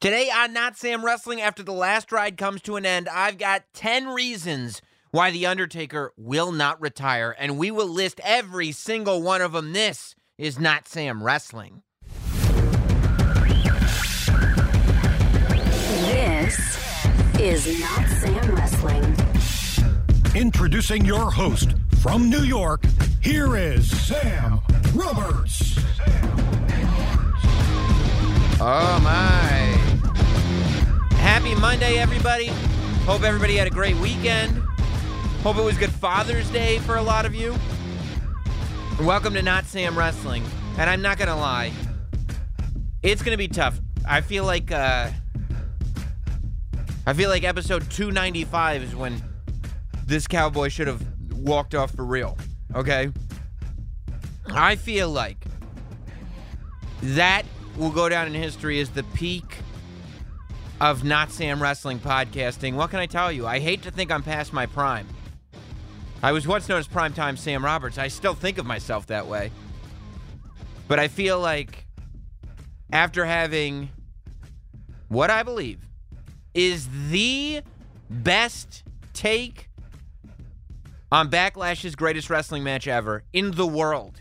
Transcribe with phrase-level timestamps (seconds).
[0.00, 3.64] Today on Not Sam Wrestling, after the last ride comes to an end, I've got
[3.74, 9.42] 10 reasons why The Undertaker will not retire, and we will list every single one
[9.42, 9.72] of them.
[9.72, 11.82] This is Not Sam Wrestling.
[16.06, 16.78] This
[17.40, 19.16] is Not Sam Wrestling.
[20.36, 22.84] Introducing your host from New York,
[23.20, 24.60] here is Sam
[24.94, 25.76] Roberts.
[28.60, 29.67] Oh my.
[31.38, 32.48] Happy Monday, everybody.
[33.06, 34.58] Hope everybody had a great weekend.
[35.44, 37.54] Hope it was good Father's Day for a lot of you.
[38.98, 40.42] Welcome to Not Sam Wrestling.
[40.78, 41.70] And I'm not going to lie,
[43.04, 43.78] it's going to be tough.
[44.04, 45.10] I feel like, uh,
[47.06, 49.22] I feel like episode 295 is when
[50.06, 52.36] this cowboy should have walked off for real.
[52.74, 53.12] Okay?
[54.50, 55.44] I feel like
[57.00, 57.44] that
[57.76, 59.58] will go down in history as the peak
[60.80, 62.74] of Not Sam Wrestling podcasting.
[62.74, 63.46] What can I tell you?
[63.46, 65.08] I hate to think I'm past my prime.
[66.22, 67.98] I was once known as Primetime Sam Roberts.
[67.98, 69.50] I still think of myself that way.
[70.86, 71.86] But I feel like
[72.92, 73.90] after having
[75.08, 75.80] what I believe
[76.54, 77.62] is the
[78.08, 79.68] best take
[81.10, 84.20] on Backlash's greatest wrestling match ever in the world.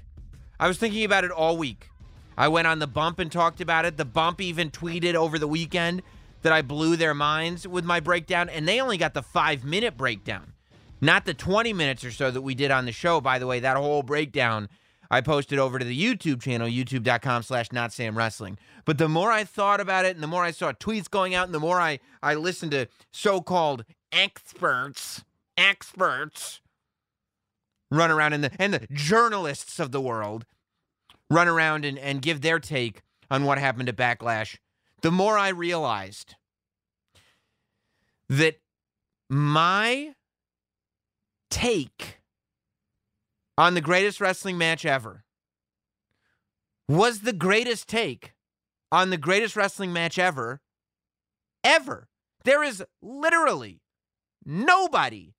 [0.59, 1.89] I was thinking about it all week.
[2.38, 3.97] I went on the bump and talked about it.
[3.97, 6.02] The bump even tweeted over the weekend
[6.41, 9.97] that I blew their minds with my breakdown, and they only got the five minute
[9.97, 10.53] breakdown,
[11.02, 13.21] not the 20 minutes or so that we did on the show.
[13.21, 14.69] By the way, that whole breakdown
[15.09, 18.57] I posted over to the YouTube channel, youtube.com slash not Sam Wrestling.
[18.85, 21.45] But the more I thought about it and the more I saw tweets going out
[21.45, 25.23] and the more I, I listened to so called experts,
[25.55, 26.61] experts
[27.89, 30.45] run around and the and the journalists of the world
[31.29, 34.57] run around and, and give their take on what happened to Backlash,
[35.02, 36.36] the more I realized
[38.30, 38.59] that
[39.30, 40.14] my
[41.50, 42.20] take
[43.57, 45.24] on the greatest wrestling match ever
[46.88, 48.34] was the greatest take
[48.91, 50.62] on the greatest wrestling match ever,
[51.63, 52.07] ever.
[52.44, 53.81] There is literally
[54.46, 55.34] nobody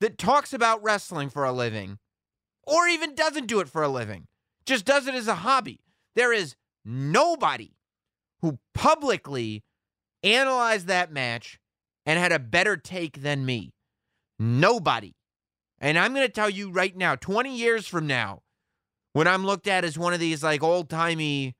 [0.00, 1.98] that talks about wrestling for a living
[2.62, 4.26] or even doesn't do it for a living,
[4.64, 5.80] just does it as a hobby.
[6.14, 6.54] There is
[6.84, 7.72] nobody
[8.44, 9.64] who publicly
[10.22, 11.58] analyzed that match
[12.04, 13.72] and had a better take than me.
[14.38, 15.14] Nobody.
[15.80, 18.42] And I'm going to tell you right now, 20 years from now,
[19.14, 21.54] when I'm looked at as one of these like old timey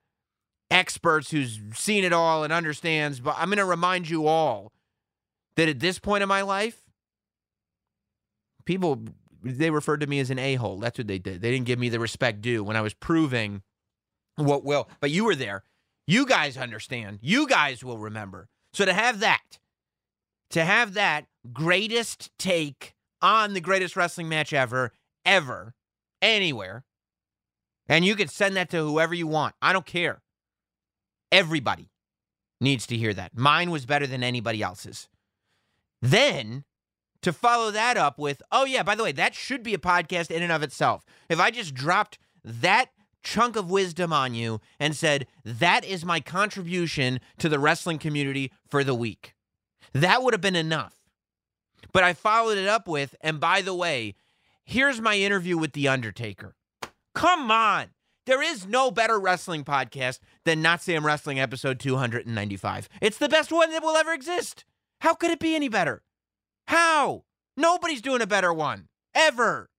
[0.69, 4.71] experts who's seen it all and understands, but I'm going to remind you all
[5.55, 6.83] that at this point in my life,
[8.63, 9.01] people
[9.41, 10.77] they referred to me as an a-hole.
[10.77, 11.41] That's what they did.
[11.41, 13.63] They didn't give me the respect due when I was proving
[14.35, 14.87] what will.
[14.99, 15.63] But you were there.
[16.07, 17.19] You guys understand.
[17.21, 18.47] You guys will remember.
[18.73, 19.59] So to have that,
[20.51, 24.91] to have that greatest take on the greatest wrestling match ever,
[25.25, 25.73] ever,
[26.21, 26.83] anywhere,
[27.87, 29.55] and you can send that to whoever you want.
[29.61, 30.21] I don't care.
[31.31, 31.89] Everybody
[32.61, 33.37] needs to hear that.
[33.37, 35.07] Mine was better than anybody else's.
[36.01, 36.63] Then
[37.21, 40.29] to follow that up with, oh, yeah, by the way, that should be a podcast
[40.29, 41.03] in and of itself.
[41.29, 42.89] If I just dropped that
[43.25, 48.53] chunk of wisdom on you and said, that is my contribution to the wrestling community
[48.69, 49.35] for the week,
[49.91, 50.95] that would have been enough.
[51.91, 54.15] But I followed it up with, and by the way,
[54.63, 56.55] here's my interview with The Undertaker.
[57.13, 57.87] Come on.
[58.25, 62.89] There is no better wrestling podcast than Not Sam Wrestling episode 295.
[63.01, 64.65] It's the best one that will ever exist.
[65.01, 66.01] How could it be any better?
[66.67, 67.23] How?
[67.55, 69.69] Nobody's doing a better one ever,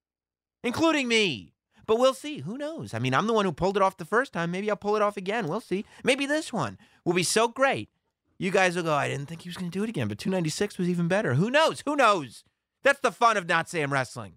[0.63, 1.53] including me.
[1.87, 2.39] But we'll see.
[2.39, 2.95] Who knows?
[2.95, 4.51] I mean, I'm the one who pulled it off the first time.
[4.51, 5.47] Maybe I'll pull it off again.
[5.47, 5.85] We'll see.
[6.03, 7.91] Maybe this one will be so great.
[8.39, 10.19] You guys will go, I didn't think he was going to do it again, but
[10.19, 11.35] 296 was even better.
[11.35, 11.83] Who knows?
[11.87, 12.45] Who knows?
[12.83, 14.35] That's the fun of Not Sam Wrestling.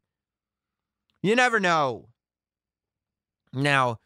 [1.22, 2.10] You never know.
[3.52, 3.98] Now,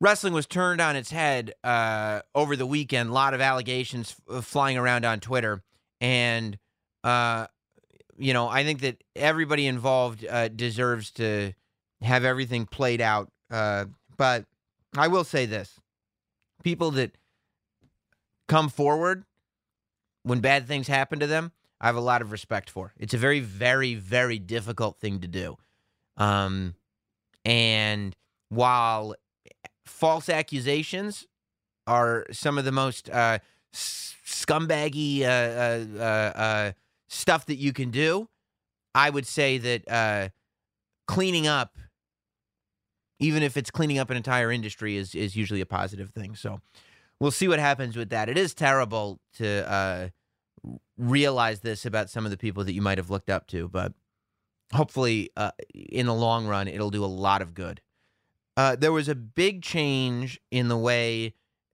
[0.00, 3.10] wrestling was turned on its head uh, over the weekend.
[3.10, 5.62] A lot of allegations f- flying around on Twitter.
[6.00, 6.58] And
[7.04, 7.46] uh,
[8.18, 11.52] you know, I think that everybody involved uh, deserves to
[12.02, 13.30] have everything played out.
[13.50, 13.86] Uh,
[14.16, 14.44] but
[14.96, 15.78] I will say this
[16.62, 17.16] people that
[18.48, 19.24] come forward
[20.22, 22.92] when bad things happen to them, I have a lot of respect for.
[22.98, 25.56] It's a very, very, very difficult thing to do.
[26.16, 26.74] Um,
[27.44, 28.14] and
[28.48, 29.14] while
[29.86, 31.26] false accusations
[31.86, 33.38] are some of the most uh,
[33.72, 36.72] scumbaggy uh, uh, uh, uh
[37.08, 38.28] stuff that you can do,
[38.94, 40.28] I would say that uh,
[41.06, 41.77] cleaning up,
[43.18, 46.34] even if it's cleaning up an entire industry, is is usually a positive thing.
[46.34, 46.60] So
[47.20, 48.28] we'll see what happens with that.
[48.28, 50.08] It is terrible to uh,
[50.96, 53.92] realize this about some of the people that you might have looked up to, but
[54.72, 57.80] hopefully, uh, in the long run, it'll do a lot of good.
[58.56, 61.32] Uh, there was a big change in the way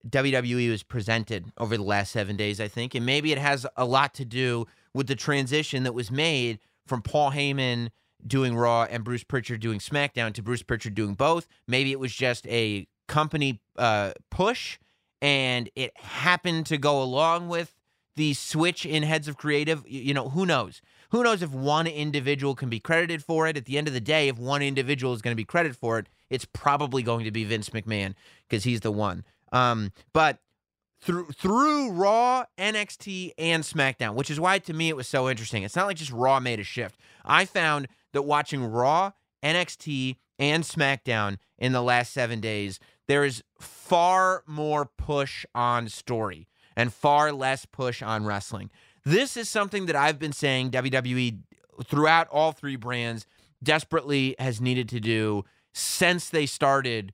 [0.08, 3.84] WWE was presented over the last seven days, I think, and maybe it has a
[3.84, 7.88] lot to do with the transition that was made from Paul Heyman
[8.26, 11.46] doing Raw and Bruce Pritchard doing SmackDown to Bruce Pritchard doing both.
[11.68, 14.78] Maybe it was just a company uh, push,
[15.20, 17.74] and it happened to go along with
[18.16, 19.84] the switch in heads of creative.
[19.86, 20.80] You know, who knows?
[21.10, 23.56] Who knows if one individual can be credited for it?
[23.56, 25.98] At the end of the day, if one individual is going to be credited for
[25.98, 28.14] it, it's probably going to be Vince McMahon
[28.48, 29.24] because he's the one.
[29.52, 30.38] Um, but
[31.04, 35.62] through through Raw, NXT, and SmackDown, which is why to me it was so interesting.
[35.62, 36.98] It's not like just Raw made a shift.
[37.24, 39.12] I found that watching Raw,
[39.42, 46.48] NXT, and SmackDown in the last seven days, there is far more push on story
[46.74, 48.70] and far less push on wrestling.
[49.04, 51.38] This is something that I've been saying WWE
[51.84, 53.26] throughout all three brands
[53.62, 57.12] desperately has needed to do since they started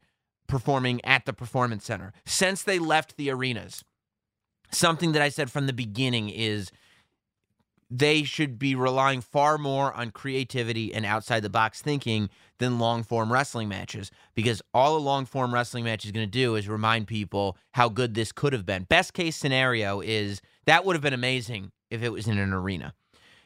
[0.50, 2.12] performing at the performance center.
[2.26, 3.85] Since they left the arenas
[4.73, 6.70] something that i said from the beginning is
[7.93, 13.02] they should be relying far more on creativity and outside the box thinking than long
[13.02, 16.69] form wrestling matches because all a long form wrestling match is going to do is
[16.69, 18.85] remind people how good this could have been.
[18.85, 22.94] Best case scenario is that would have been amazing if it was in an arena.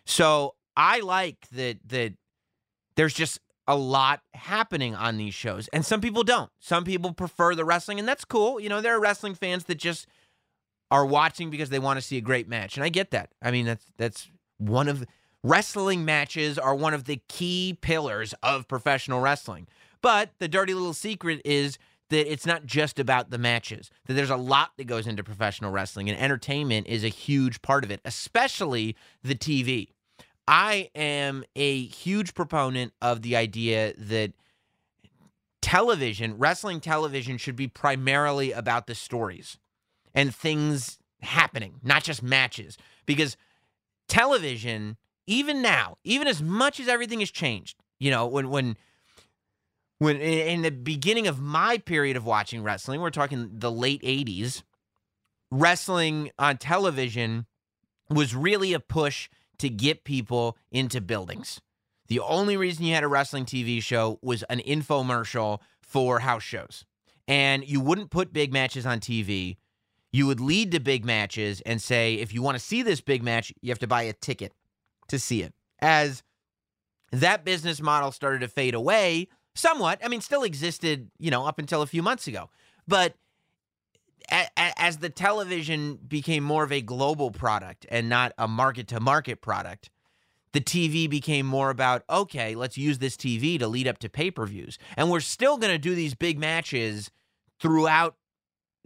[0.04, 2.12] So i like that that
[2.96, 5.68] there's just a lot happening on these shows.
[5.68, 6.50] And some people don't.
[6.60, 8.60] Some people prefer the wrestling, and that's cool.
[8.60, 10.06] You know, there are wrestling fans that just
[10.90, 12.76] are watching because they want to see a great match.
[12.76, 13.30] And I get that.
[13.42, 15.04] I mean, that's that's one of
[15.42, 19.66] wrestling matches are one of the key pillars of professional wrestling.
[20.02, 21.78] But the dirty little secret is
[22.10, 23.90] that it's not just about the matches.
[24.06, 27.84] That there's a lot that goes into professional wrestling and entertainment is a huge part
[27.84, 29.88] of it, especially the TV.
[30.46, 34.32] I am a huge proponent of the idea that
[35.62, 39.58] television, wrestling television, should be primarily about the stories
[40.14, 42.76] and things happening, not just matches.
[43.06, 43.36] Because
[44.08, 48.76] television, even now, even as much as everything has changed, you know, when when
[49.98, 54.62] when in the beginning of my period of watching wrestling, we're talking the late 80s,
[55.50, 57.46] wrestling on television
[58.10, 61.60] was really a push to get people into buildings.
[62.08, 66.84] The only reason you had a wrestling TV show was an infomercial for house shows.
[67.26, 69.56] And you wouldn't put big matches on TV.
[70.12, 73.22] You would lead to big matches and say, if you want to see this big
[73.22, 74.52] match, you have to buy a ticket
[75.08, 75.54] to see it.
[75.80, 76.22] As
[77.10, 81.58] that business model started to fade away somewhat, I mean, still existed, you know, up
[81.58, 82.50] until a few months ago.
[82.86, 83.14] But
[84.30, 89.40] as the television became more of a global product and not a market to market
[89.40, 89.90] product,
[90.52, 94.30] the TV became more about, okay, let's use this TV to lead up to pay
[94.30, 94.78] per views.
[94.96, 97.10] And we're still going to do these big matches
[97.60, 98.16] throughout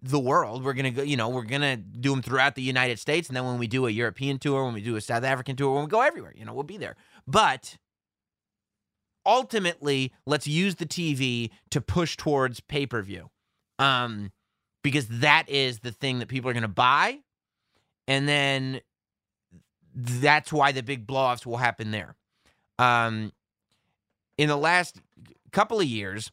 [0.02, 0.64] the world.
[0.64, 3.29] We're going to go, you know, we're going to do them throughout the United States.
[3.29, 5.75] And then when we do a European tour, when we do a South African tour,
[5.75, 6.96] when we go everywhere, you know, we'll be there.
[7.26, 7.76] But
[9.26, 13.29] ultimately, let's use the TV to push towards pay per view.
[13.79, 14.32] Um,
[14.88, 17.19] because that is the thing that people are going to buy.
[18.06, 18.81] And then
[19.95, 22.16] that's why the big blowoffs will happen there.
[22.78, 23.33] Um,
[24.38, 24.99] in the last
[25.52, 26.33] couple of years,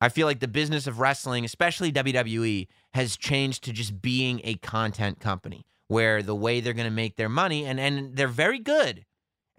[0.00, 4.54] I feel like the business of wrestling, especially WWE, has changed to just being a
[4.54, 8.58] content company where the way they're going to make their money, and, and they're very
[8.58, 9.04] good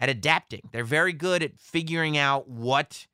[0.00, 0.62] at adapting.
[0.72, 3.06] They're very good at figuring out what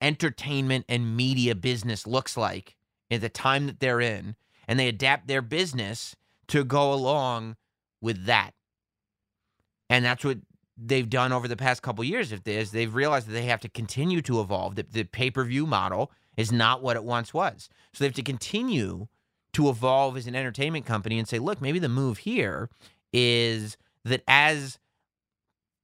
[0.00, 2.76] entertainment and media business looks like
[3.10, 4.36] at the time that they're in,
[4.68, 6.16] and they adapt their business
[6.48, 7.56] to go along
[8.00, 8.52] with that.
[9.88, 10.38] And that's what
[10.76, 12.32] they've done over the past couple years.
[12.32, 14.76] If there's, they've realized that they have to continue to evolve.
[14.76, 18.14] that the pay per view model is not what it once was, so they have
[18.14, 19.06] to continue
[19.52, 22.70] to evolve as an entertainment company and say, look, maybe the move here
[23.12, 24.78] is that as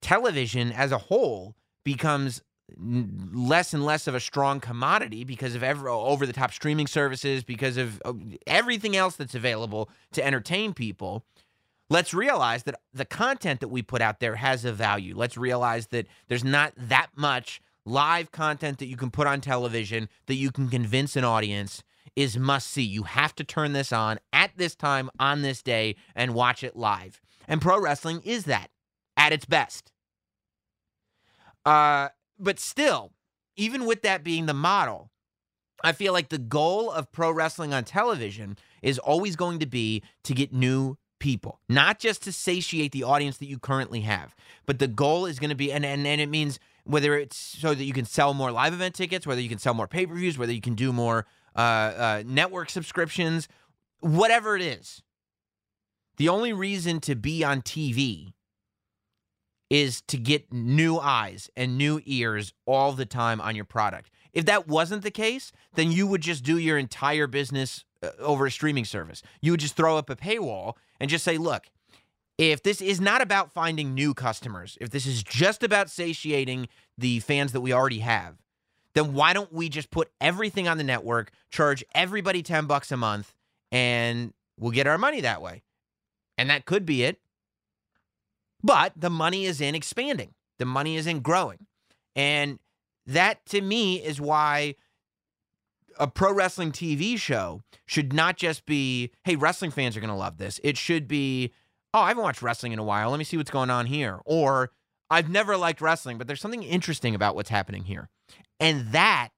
[0.01, 2.41] television as a whole becomes
[2.77, 7.43] less and less of a strong commodity because of ever over the top streaming services
[7.43, 8.01] because of
[8.47, 11.23] everything else that's available to entertain people.
[11.89, 15.15] Let's realize that the content that we put out there has a value.
[15.15, 20.09] Let's realize that there's not that much live content that you can put on television
[20.27, 21.83] that you can convince an audience
[22.15, 25.95] is must see you have to turn this on at this time on this day
[26.15, 27.21] and watch it live.
[27.47, 28.69] And pro wrestling is that
[29.17, 29.91] at its best.
[31.65, 32.09] Uh,
[32.39, 33.11] but still,
[33.55, 35.11] even with that being the model,
[35.83, 40.03] I feel like the goal of pro wrestling on television is always going to be
[40.23, 44.79] to get new people, not just to satiate the audience that you currently have, but
[44.79, 47.83] the goal is going to be, and, and, and it means whether it's so that
[47.83, 50.37] you can sell more live event tickets, whether you can sell more pay per views,
[50.37, 53.47] whether you can do more uh, uh, network subscriptions,
[53.99, 55.03] whatever it is.
[56.17, 58.33] The only reason to be on TV
[59.69, 64.09] is to get new eyes and new ears all the time on your product.
[64.33, 68.45] If that wasn't the case, then you would just do your entire business uh, over
[68.45, 69.21] a streaming service.
[69.41, 71.65] You would just throw up a paywall and just say, look,
[72.37, 77.19] if this is not about finding new customers, if this is just about satiating the
[77.19, 78.37] fans that we already have,
[78.93, 82.97] then why don't we just put everything on the network, charge everybody 10 bucks a
[82.97, 83.33] month,
[83.71, 85.63] and we'll get our money that way?
[86.37, 87.19] And that could be it.
[88.61, 91.65] But the money is in expanding, the money is in growing.
[92.15, 92.59] And
[93.05, 94.75] that to me is why
[95.97, 100.15] a pro wrestling TV show should not just be, hey, wrestling fans are going to
[100.15, 100.59] love this.
[100.63, 101.53] It should be,
[101.93, 103.09] oh, I haven't watched wrestling in a while.
[103.09, 104.19] Let me see what's going on here.
[104.25, 104.71] Or
[105.09, 108.09] I've never liked wrestling, but there's something interesting about what's happening here.
[108.59, 109.29] And that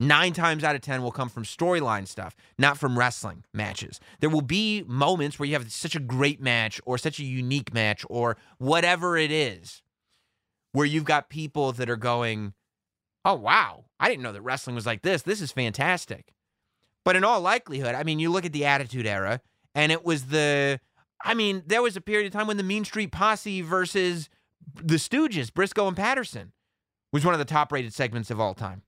[0.00, 4.00] nine times out of 10 will come from storyline stuff, not from wrestling matches.
[4.20, 7.72] There will be moments where you have such a great match or such a unique
[7.72, 9.82] match or whatever it is
[10.72, 12.52] where you've got people that are going,
[13.24, 15.22] oh, wow, I didn't know that wrestling was like this.
[15.22, 16.34] This is fantastic.
[17.04, 19.40] But in all likelihood, I mean, you look at the Attitude Era,
[19.74, 20.80] and it was the,
[21.22, 24.28] I mean, there was a period of time when the Mean Street Posse versus
[24.74, 26.52] the Stooges, Briscoe and Patterson,
[27.12, 28.82] was one of the top rated segments of all time.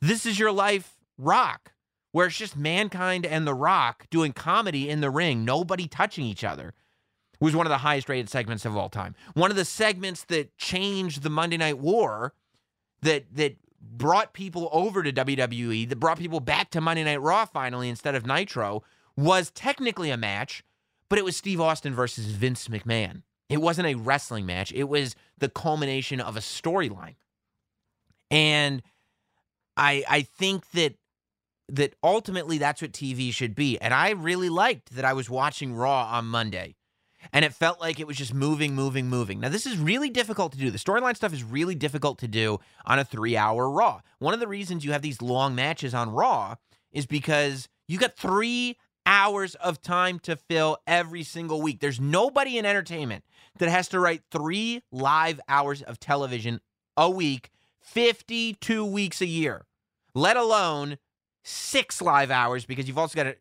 [0.00, 1.72] This is Your Life Rock,
[2.12, 6.44] where it's just Mankind and The Rock doing comedy in the ring, nobody touching each
[6.44, 6.72] other
[7.40, 9.14] was one of the highest rated segments of all time.
[9.34, 12.34] One of the segments that changed the Monday Night War,
[13.02, 17.44] that that brought people over to WWE, that brought people back to Monday Night Raw
[17.44, 18.82] finally instead of Nitro,
[19.16, 20.64] was technically a match,
[21.08, 23.22] but it was Steve Austin versus Vince McMahon.
[23.48, 24.72] It wasn't a wrestling match.
[24.72, 27.14] It was the culmination of a storyline.
[28.30, 28.82] And
[29.78, 30.96] I I think that
[31.70, 33.78] that ultimately that's what TV should be.
[33.78, 36.76] And I really liked that I was watching Raw on Monday
[37.32, 39.40] and it felt like it was just moving, moving, moving.
[39.40, 40.70] Now, this is really difficult to do.
[40.70, 44.00] The storyline stuff is really difficult to do on a three hour Raw.
[44.18, 46.56] One of the reasons you have these long matches on Raw
[46.92, 51.80] is because you got three hours of time to fill every single week.
[51.80, 53.24] There's nobody in entertainment
[53.58, 56.60] that has to write three live hours of television
[56.96, 59.64] a week, 52 weeks a year,
[60.18, 60.98] let alone
[61.44, 63.36] six live hours because you've also got to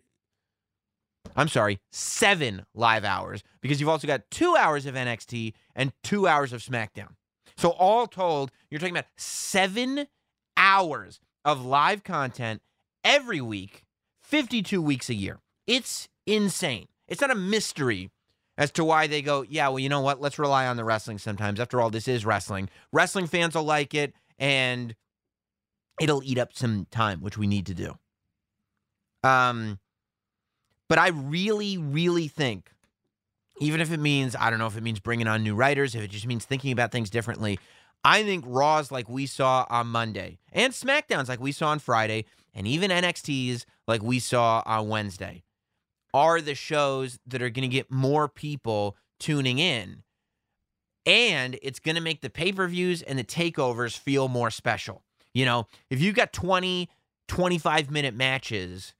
[1.36, 6.28] I'm sorry, seven live hours because you've also got two hours of NXT and two
[6.28, 7.10] hours of SmackDown.
[7.58, 10.08] So, all told, you're talking about seven
[10.56, 12.62] hours of live content
[13.04, 13.84] every week,
[14.24, 15.40] 52 weeks a year.
[15.66, 16.88] It's insane.
[17.08, 18.10] It's not a mystery
[18.58, 20.22] as to why they go, yeah, well, you know what?
[20.22, 21.60] Let's rely on the wrestling sometimes.
[21.60, 22.70] After all, this is wrestling.
[22.92, 24.96] Wrestling fans will like it, and
[26.00, 27.98] it'll eat up some time, which we need to do.
[29.24, 29.80] Um,
[30.90, 32.72] but I really, really think,
[33.60, 36.04] even if it means, I don't know if it means bringing on new writers, if
[36.04, 37.60] it just means thinking about things differently,
[38.04, 42.26] I think Raws like we saw on Monday and SmackDowns like we saw on Friday
[42.54, 45.44] and even NXTs like we saw on Wednesday
[46.14, 50.04] are the shows that are going to get more people tuning in.
[51.06, 55.04] And it's going to make the pay per views and the takeovers feel more special.
[55.38, 56.90] You know, if you've got 20,
[57.28, 58.96] 25 minute matches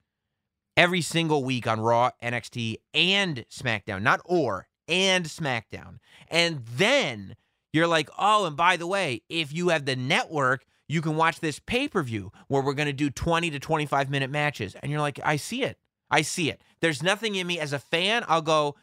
[0.76, 4.02] every single week on Raw, NXT, and SmackDown.
[4.02, 5.98] Not or, and SmackDown.
[6.30, 7.34] And then
[7.72, 11.40] you're like, oh, and by the way, if you have the network, you can watch
[11.40, 14.76] this pay per view where we're going to do 20 to 25 minute matches.
[14.80, 15.76] And you're like, I see it.
[16.08, 16.62] I see it.
[16.80, 18.24] There's nothing in me as a fan.
[18.28, 18.76] I'll go,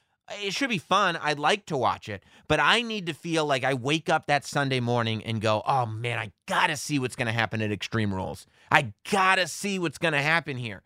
[0.43, 1.17] it should be fun.
[1.21, 4.45] I'd like to watch it, but I need to feel like I wake up that
[4.45, 8.13] Sunday morning and go, oh man, I got to see what's to happen at Extreme
[8.13, 8.47] Rules.
[8.71, 10.83] I got to see what's to happen here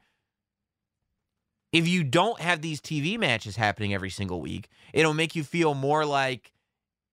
[1.71, 5.73] if you don't have these TV matches happening every single week, it'll make you feel
[5.73, 6.51] more like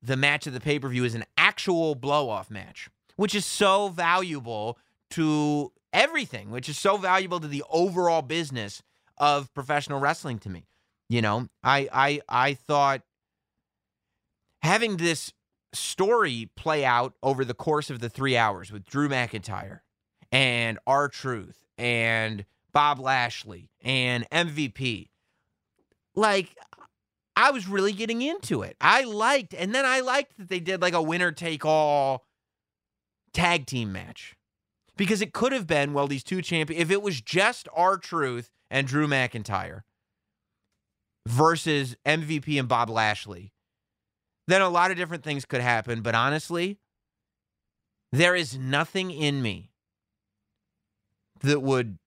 [0.03, 3.45] the match of the pay per view is an actual blow off match, which is
[3.45, 4.79] so valuable
[5.11, 8.83] to everything, which is so valuable to the overall business
[9.19, 10.67] of professional wrestling to me.
[11.09, 13.03] You know, I I I thought
[14.63, 15.33] having this
[15.73, 19.81] story play out over the course of the three hours with Drew McIntyre
[20.33, 25.09] and R-Truth and Bob Lashley and MVP.
[26.15, 26.57] Like,
[27.37, 28.77] I was really getting into it.
[28.81, 32.27] I liked, and then I liked that they did like a winner take all
[33.33, 34.35] tag team match
[34.97, 38.87] because it could have been well these two champions if it was just R-Truth and
[38.87, 39.83] Drew McIntyre
[41.27, 43.53] versus MVP and Bob Lashley,
[44.47, 46.01] then a lot of different things could happen.
[46.01, 46.79] But honestly,
[48.13, 49.71] there is nothing in me
[51.41, 51.99] that would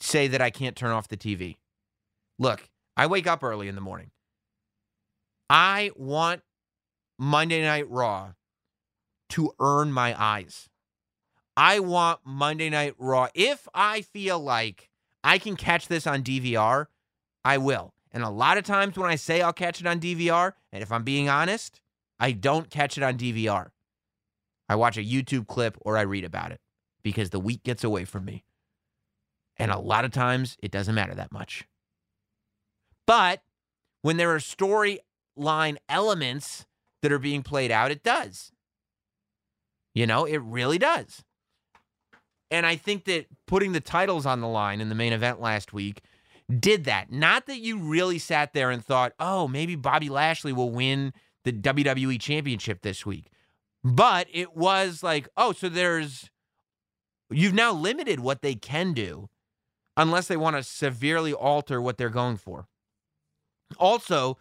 [0.00, 1.56] say that I can't turn off the TV.
[2.38, 4.10] Look, I wake up early in the morning.
[5.48, 6.42] I want
[7.16, 8.32] Monday Night Raw
[9.30, 10.68] to earn my eyes.
[11.56, 13.28] I want Monday Night Raw.
[13.34, 14.90] If I feel like
[15.22, 16.86] I can catch this on DVR,
[17.44, 17.94] I will.
[18.12, 20.90] And a lot of times when I say I'll catch it on DVR, and if
[20.90, 21.80] I'm being honest,
[22.18, 23.68] I don't catch it on DVR.
[24.68, 26.60] I watch a YouTube clip or I read about it
[27.02, 28.44] because the week gets away from me.
[29.56, 31.64] And a lot of times it doesn't matter that much.
[33.06, 33.42] But
[34.02, 36.66] when there are storyline elements
[37.02, 38.52] that are being played out, it does.
[39.94, 41.24] You know, it really does.
[42.50, 45.72] And I think that putting the titles on the line in the main event last
[45.72, 46.02] week
[46.48, 47.12] did that.
[47.12, 51.12] Not that you really sat there and thought, oh, maybe Bobby Lashley will win
[51.44, 53.30] the WWE Championship this week.
[53.84, 56.30] But it was like, oh, so there's,
[57.30, 59.28] you've now limited what they can do
[59.96, 62.66] unless they want to severely alter what they're going for.
[63.78, 64.38] Also,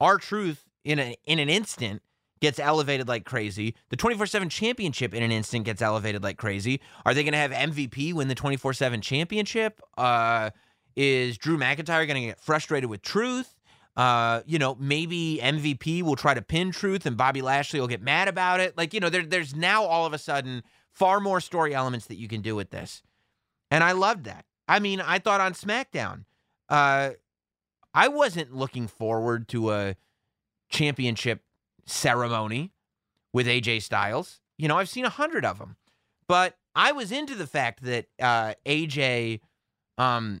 [0.00, 2.02] R-Truth in, a, in an instant
[2.40, 3.74] gets elevated like crazy.
[3.88, 6.80] The 24 7 championship in an instant gets elevated like crazy.
[7.04, 9.80] Are they going to have MVP win the 24 7 championship?
[9.96, 10.50] Uh,
[10.96, 13.54] is Drew McIntyre going to get frustrated with truth?
[13.96, 18.02] Uh, you know, maybe MVP will try to pin truth and Bobby Lashley will get
[18.02, 18.76] mad about it.
[18.76, 22.16] Like, you know, there, there's now all of a sudden far more story elements that
[22.16, 23.02] you can do with this.
[23.70, 24.44] And I loved that.
[24.68, 26.24] I mean, I thought on SmackDown,
[26.68, 27.10] uh,
[27.94, 29.96] I wasn't looking forward to a
[30.68, 31.42] championship
[31.86, 32.72] ceremony
[33.32, 34.40] with AJ Styles.
[34.58, 35.76] You know, I've seen a hundred of them,
[36.28, 39.40] but I was into the fact that uh, AJ
[39.96, 40.40] um,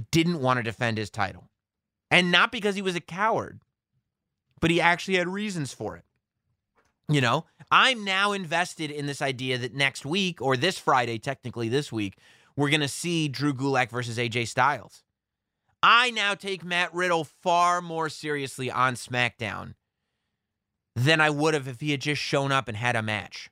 [0.00, 1.48] didn't want to defend his title,
[2.10, 3.60] and not because he was a coward,
[4.60, 6.04] but he actually had reasons for it.
[7.08, 11.68] You know, I'm now invested in this idea that next week or this Friday, technically
[11.68, 12.18] this week,
[12.54, 15.02] we're going to see Drew Gulak versus AJ Styles.
[15.82, 19.74] I now take Matt Riddle far more seriously on SmackDown
[20.96, 23.48] than I would have if he had just shown up and had a match.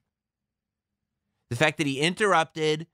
[1.49, 2.89] The fact that he interrupted,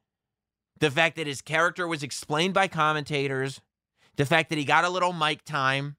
[0.83, 3.61] the fact that his character was explained by commentators,
[4.17, 5.95] the fact that he got a little mic time,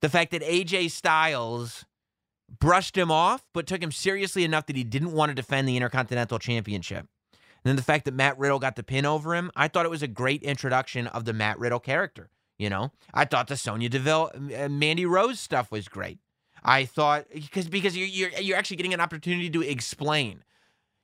[0.00, 1.84] the fact that AJ Styles
[2.60, 5.76] brushed him off but took him seriously enough that he didn't want to defend the
[5.76, 7.08] Intercontinental Championship.
[7.32, 9.90] And then the fact that Matt Riddle got the pin over him, I thought it
[9.90, 12.30] was a great introduction of the Matt Riddle character.
[12.58, 16.20] You know, I thought the Sonya Deville, uh, Mandy Rose stuff was great.
[16.62, 20.44] I thought because because you're, you're you're actually getting an opportunity to explain.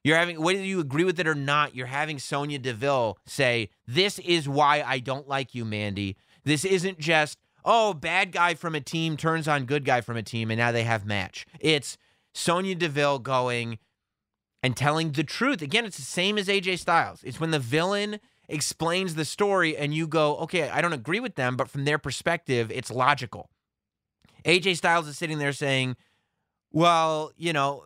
[0.04, 1.74] You're having whether you agree with it or not.
[1.76, 6.16] You're having Sonya Deville say, "This is why I don't like you, Mandy.
[6.44, 10.22] This isn't just oh bad guy from a team turns on good guy from a
[10.22, 11.46] team, and now they have match.
[11.60, 11.96] It's
[12.34, 13.78] Sonya Deville going
[14.62, 15.62] and telling the truth.
[15.62, 17.22] Again, it's the same as AJ Styles.
[17.24, 21.34] It's when the villain explains the story and you go, okay, I don't agree with
[21.34, 23.50] them, but from their perspective, it's logical.
[24.44, 25.96] AJ Styles is sitting there saying,
[26.72, 27.84] well, you know,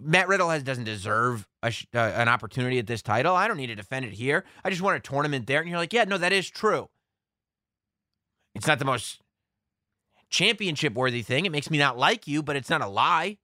[0.00, 3.34] Matt Riddle has, doesn't deserve a, uh, an opportunity at this title.
[3.34, 4.44] I don't need to defend it here.
[4.64, 5.60] I just want a tournament there.
[5.60, 6.88] And you're like, yeah, no, that is true.
[8.54, 9.20] It's not the most
[10.30, 11.46] championship worthy thing.
[11.46, 13.38] It makes me not like you, but it's not a lie.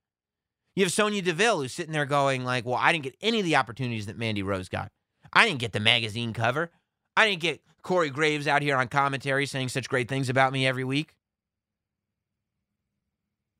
[0.75, 3.45] You have Sonya Deville who's sitting there going like, well, I didn't get any of
[3.45, 4.91] the opportunities that Mandy Rose got.
[5.31, 6.71] I didn't get the magazine cover.
[7.15, 10.67] I didn't get Corey Graves out here on commentary saying such great things about me
[10.67, 11.15] every week.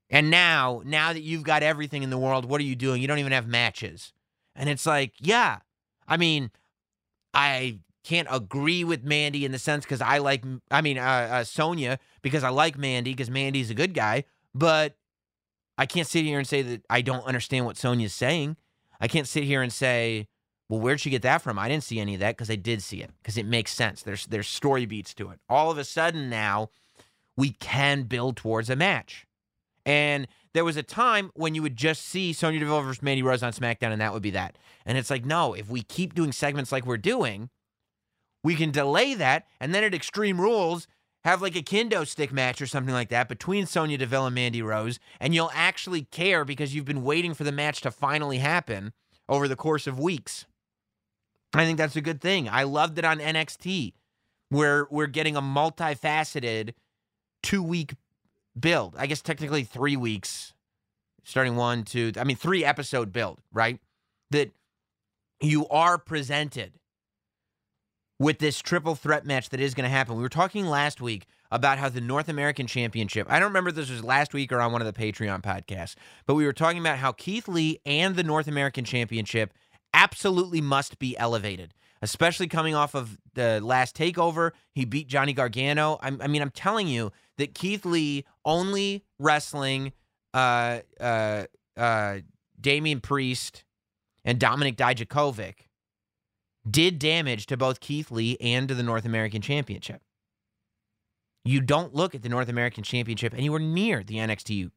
[0.10, 3.02] And now, now that you've got everything in the world, what are you doing?
[3.02, 4.14] You don't even have matches.
[4.56, 5.60] And it's like, yeah.
[6.08, 6.52] I mean,
[7.34, 11.44] I can't agree with Mandy in the sense because I like, I mean, uh, uh,
[11.44, 14.26] Sonya because I like Mandy because Mandy's a good guy.
[14.54, 14.96] But
[15.78, 18.58] I can't sit here and say that I don't understand what Sonya's saying.
[19.02, 20.28] I can't sit here and say,
[20.70, 21.60] well, where'd she get that from?
[21.60, 24.02] I didn't see any of that because I did see it because it makes sense.
[24.02, 25.40] There's there's story beats to it.
[25.50, 26.70] All of a sudden now,
[27.36, 29.25] we can build towards a match.
[29.86, 33.44] And there was a time when you would just see Sonya Deville versus Mandy Rose
[33.44, 34.58] on SmackDown, and that would be that.
[34.86, 37.50] And it's like, no, if we keep doing segments like we're doing,
[38.44, 40.88] we can delay that, and then at Extreme Rules,
[41.26, 44.62] have like a kendo stick match or something like that between Sonya Deville and Mandy
[44.62, 48.94] Rose, and you'll actually care because you've been waiting for the match to finally happen
[49.28, 50.46] over the course of weeks.
[51.54, 52.48] I think that's a good thing.
[52.48, 53.94] I loved it on NXT,
[54.50, 56.74] where we're getting a multifaceted
[57.42, 57.96] two week
[58.60, 58.96] build.
[58.98, 60.54] I guess technically three weeks,
[61.24, 63.80] starting one, two, I mean, three episode build, right?
[64.32, 64.52] That
[65.42, 66.74] you are presented
[68.20, 70.16] with this triple threat match that is going to happen.
[70.16, 73.90] We were talking last week about how the North American Championship, I don't remember this
[73.90, 76.98] was last week or on one of the Patreon podcasts, but we were talking about
[76.98, 79.54] how Keith Lee and the North American Championship
[79.94, 84.52] absolutely must be elevated, especially coming off of the last takeover.
[84.74, 85.98] He beat Johnny Gargano.
[86.02, 89.94] I, I mean, I'm telling you that Keith Lee only wrestling
[90.34, 91.46] uh, uh,
[91.78, 92.18] uh,
[92.60, 93.64] Damian Priest
[94.24, 95.68] and Dominik Dijakovic
[96.70, 100.02] did damage to both Keith Lee and to the North American Championship.
[101.44, 104.72] You don't look at the North American Championship anywhere near the NXT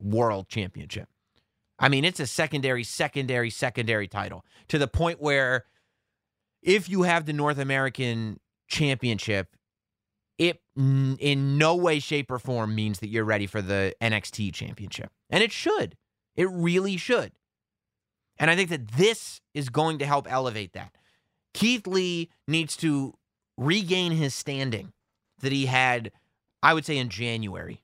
[0.00, 1.08] World Championship.
[1.80, 5.64] I mean, it's a secondary, secondary, secondary title to the point where
[6.62, 9.54] if you have the North American Championship,
[10.38, 15.10] it in no way, shape, or form means that you're ready for the NXT Championship.
[15.30, 15.96] And it should.
[16.36, 17.32] It really should.
[18.38, 20.92] And I think that this is going to help elevate that.
[21.54, 23.14] Keith Lee needs to
[23.56, 24.92] regain his standing
[25.40, 26.12] that he had,
[26.62, 27.82] I would say, in January.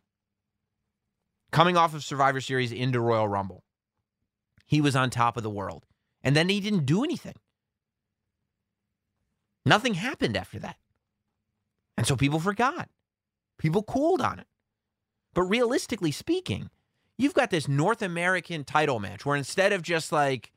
[1.50, 3.64] Coming off of Survivor Series into Royal Rumble,
[4.66, 5.84] he was on top of the world.
[6.22, 7.34] And then he didn't do anything.
[9.64, 10.77] Nothing happened after that.
[11.96, 12.88] And so people forgot.
[13.59, 14.46] People cooled on it.
[15.33, 16.70] But realistically speaking,
[17.16, 20.53] you've got this North American title match where instead of just like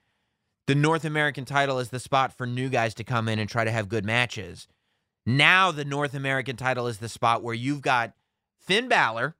[0.65, 3.63] the North American title is the spot for new guys to come in and try
[3.63, 4.67] to have good matches,
[5.25, 8.13] now the North American title is the spot where you've got
[8.59, 9.35] Finn Balor,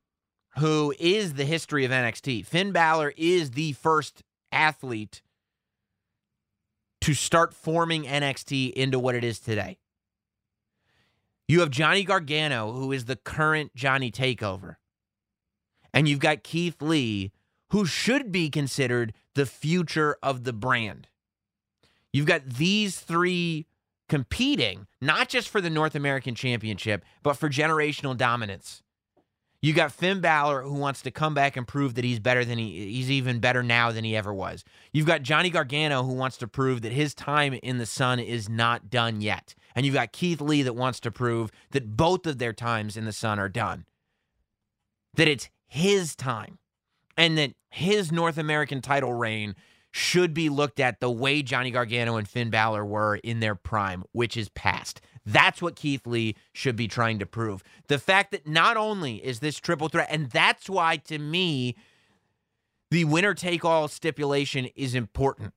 [0.58, 2.46] who is the history of NXT.
[2.46, 5.22] Finn Balor is the first athlete
[7.02, 9.78] to start forming NXT into what it is today.
[11.48, 14.76] You have Johnny Gargano, who is the current Johnny Takeover.
[15.94, 17.32] And you've got Keith Lee,
[17.72, 21.08] who should be considered the future of the brand.
[22.12, 23.68] You've got these three
[24.10, 28.84] competing, not just for the North American Championship, but for generational dominance.
[29.62, 32.60] You got Finn Balor who wants to come back and prove that he's better than
[32.60, 34.64] he he's even better now than he ever was.
[34.94, 38.48] You've got Johnny Gargano who wants to prove that his time in the sun is
[38.48, 39.56] not done yet.
[39.76, 43.06] And you've got Keith Lee that wants to prove that both of their times in
[43.06, 43.86] the sun are done.
[45.16, 46.60] That it's his time.
[47.16, 49.56] And that his North American title reign
[49.92, 54.04] should be looked at the way Johnny Gargano and Finn Balor were in their prime,
[54.12, 55.02] which is past.
[55.28, 57.62] That's what Keith Lee should be trying to prove.
[57.90, 61.76] The fact that not only is this triple threat, and that's why to me,
[62.92, 65.54] the winner take all stipulation is important.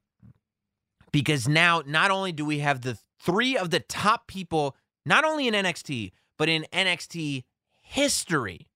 [1.13, 5.47] Because now, not only do we have the three of the top people, not only
[5.47, 7.45] in NXT, but in NXT
[7.81, 8.67] history,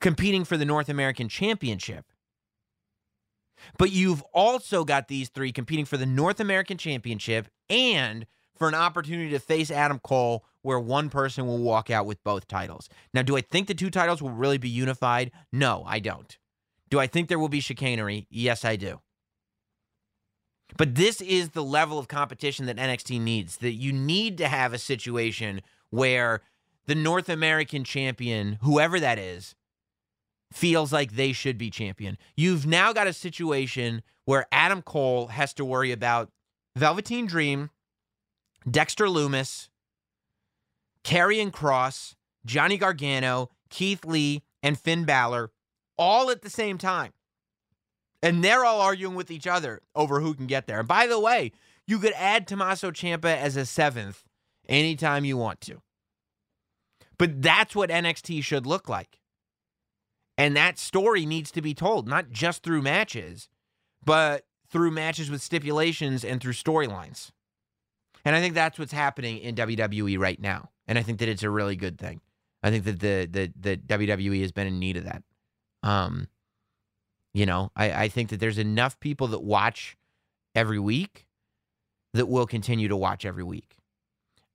[0.00, 2.06] competing for the North American Championship.
[3.78, 8.74] But you've also got these three competing for the North American Championship and for an
[8.74, 12.88] opportunity to face Adam Cole, where one person will walk out with both titles.
[13.12, 15.30] Now, do I think the two titles will really be unified?
[15.52, 16.36] No, I don't.
[16.90, 18.26] Do I think there will be chicanery?
[18.30, 19.00] Yes, I do.
[20.76, 23.58] But this is the level of competition that NXT needs.
[23.58, 26.40] That you need to have a situation where
[26.86, 29.54] the North American champion, whoever that is,
[30.52, 32.16] feels like they should be champion.
[32.36, 36.30] You've now got a situation where Adam Cole has to worry about
[36.76, 37.70] Velveteen Dream,
[38.68, 39.68] Dexter Lumis,
[41.04, 42.14] Karrion Kross,
[42.46, 45.50] Johnny Gargano, Keith Lee, and Finn Balor
[45.96, 47.12] all at the same time.
[48.22, 50.78] And they're all arguing with each other over who can get there.
[50.78, 51.52] And by the way,
[51.86, 54.24] you could add Tommaso Ciampa as a seventh
[54.66, 55.82] anytime you want to.
[57.18, 59.20] But that's what NXT should look like.
[60.36, 63.48] And that story needs to be told, not just through matches,
[64.04, 67.30] but through matches with stipulations and through storylines.
[68.24, 70.70] And I think that's what's happening in WWE right now.
[70.86, 72.20] And I think that it's a really good thing.
[72.62, 75.22] I think that the the the WWE has been in need of that.
[75.82, 76.28] Um,
[77.34, 79.96] you know, I, I think that there's enough people that watch
[80.54, 81.26] every week
[82.14, 83.76] that will continue to watch every week.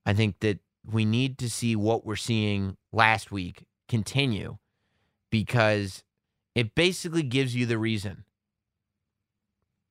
[0.04, 4.56] I think that we need to see what we're seeing last week continue
[5.30, 6.02] because
[6.54, 8.24] it basically gives you the reason.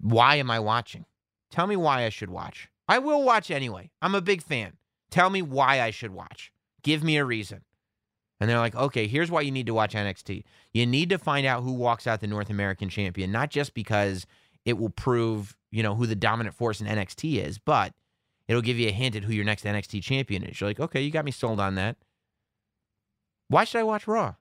[0.02, 1.06] Why am I watching?
[1.52, 2.70] Tell me why I should watch.
[2.90, 3.92] I will watch anyway.
[4.02, 4.74] I'm a big fan.
[5.12, 6.52] Tell me why I should watch.
[6.82, 7.62] Give me a reason.
[8.40, 10.44] And they're like, okay, here's why you need to watch NXT.
[10.74, 14.26] You need to find out who walks out the North American champion, not just because
[14.66, 17.94] it will prove, you know, who the dominant force in NXT is, but
[18.48, 20.60] it'll give you a hint at who your next NXT champion is.
[20.60, 21.98] You're like, okay, you got me sold on that.
[23.50, 24.36] Why should I watch Raw?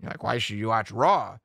[0.00, 1.38] You're like, why should you watch Raw?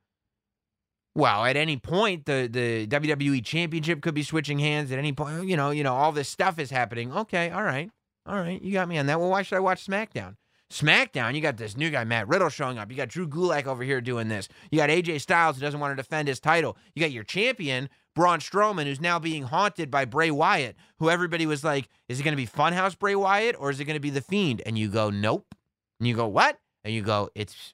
[1.17, 4.91] Well, at any point, the the WWE Championship could be switching hands.
[4.91, 7.11] At any point, you know, you know, all this stuff is happening.
[7.11, 7.89] Okay, all right,
[8.27, 9.19] all right, you got me on that.
[9.19, 10.35] Well, why should I watch SmackDown?
[10.71, 12.91] SmackDown, you got this new guy Matt Riddle showing up.
[12.91, 14.47] You got Drew Gulak over here doing this.
[14.69, 16.77] You got AJ Styles who doesn't want to defend his title.
[16.93, 21.47] You got your champion Braun Strowman who's now being haunted by Bray Wyatt, who everybody
[21.47, 23.99] was like, is it going to be Funhouse Bray Wyatt or is it going to
[23.99, 24.61] be the Fiend?
[24.67, 25.55] And you go, nope.
[25.99, 26.59] And you go, what?
[26.83, 27.73] And you go, it's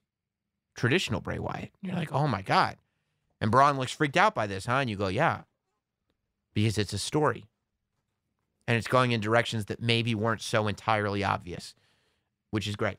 [0.76, 1.72] traditional Bray Wyatt.
[1.82, 2.78] You're like, oh my god.
[3.44, 4.78] And Braun looks freaked out by this, huh?
[4.78, 5.42] And you go, yeah,
[6.56, 7.46] because it's a story,
[8.68, 11.76] and it's going in directions that maybe weren't so entirely obvious
[12.54, 12.98] which is great,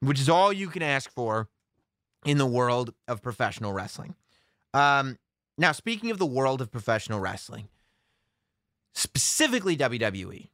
[0.00, 1.48] which is all you can ask for
[2.26, 4.14] in the world of professional wrestling.
[4.74, 5.16] Um,
[5.56, 7.68] now, speaking of the world of professional wrestling,
[8.92, 10.48] specifically WWE,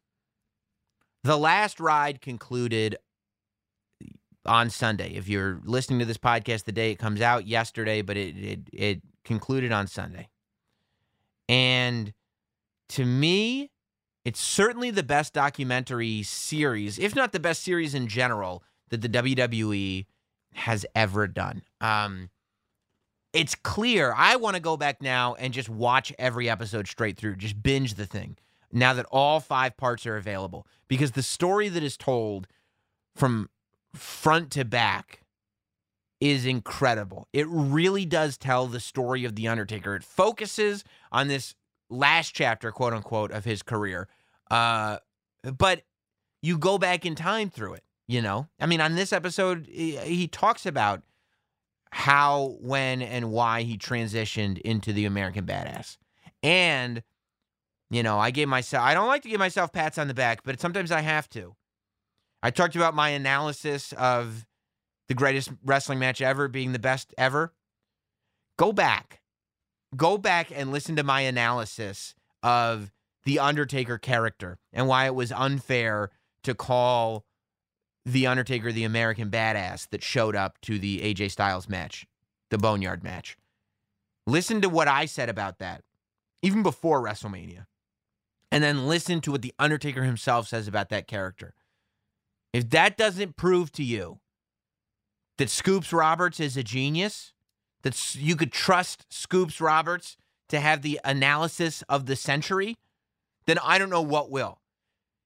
[1.24, 2.96] the last ride concluded
[4.46, 5.14] on Sunday.
[5.16, 8.60] If you're listening to this podcast the day it comes out yesterday, but it it,
[8.72, 10.28] it concluded on Sunday.
[11.48, 12.12] And
[12.90, 13.70] to me,
[14.24, 19.08] it's certainly the best documentary series, if not the best series in general, that the
[19.08, 20.06] WWE
[20.54, 21.62] has ever done.
[21.80, 22.30] Um,
[23.32, 24.12] it's clear.
[24.16, 27.94] I want to go back now and just watch every episode straight through, just binge
[27.94, 28.36] the thing
[28.72, 32.46] now that all five parts are available because the story that is told
[33.14, 33.48] from
[33.94, 35.22] front to back
[36.20, 37.28] is incredible.
[37.32, 39.94] It really does tell the story of The Undertaker.
[39.94, 41.54] It focuses on this
[41.88, 44.08] last chapter, quote unquote, of his career
[44.50, 44.98] uh,
[45.56, 45.82] but
[46.42, 48.48] you go back in time through it, you know?
[48.60, 51.02] I mean, on this episode, he, he talks about
[51.90, 55.96] how, when, and why he transitioned into the American Badass.
[56.42, 57.02] And,
[57.90, 60.42] you know, I gave myself, I don't like to give myself pats on the back,
[60.44, 61.54] but sometimes I have to.
[62.42, 64.46] I talked about my analysis of
[65.08, 67.52] the greatest wrestling match ever being the best ever.
[68.58, 69.20] Go back.
[69.96, 72.92] Go back and listen to my analysis of
[73.24, 76.10] the Undertaker character and why it was unfair
[76.42, 77.24] to call
[78.04, 82.06] the Undertaker the American badass that showed up to the AJ Styles match,
[82.50, 83.36] the Boneyard match.
[84.26, 85.82] Listen to what I said about that,
[86.42, 87.66] even before WrestleMania.
[88.50, 91.54] And then listen to what the Undertaker himself says about that character.
[92.52, 94.20] If that doesn't prove to you
[95.38, 97.32] that Scoops Roberts is a genius,
[97.82, 100.16] that you could trust Scoops Roberts
[100.48, 102.76] to have the analysis of the century,
[103.46, 104.60] then I don't know what will.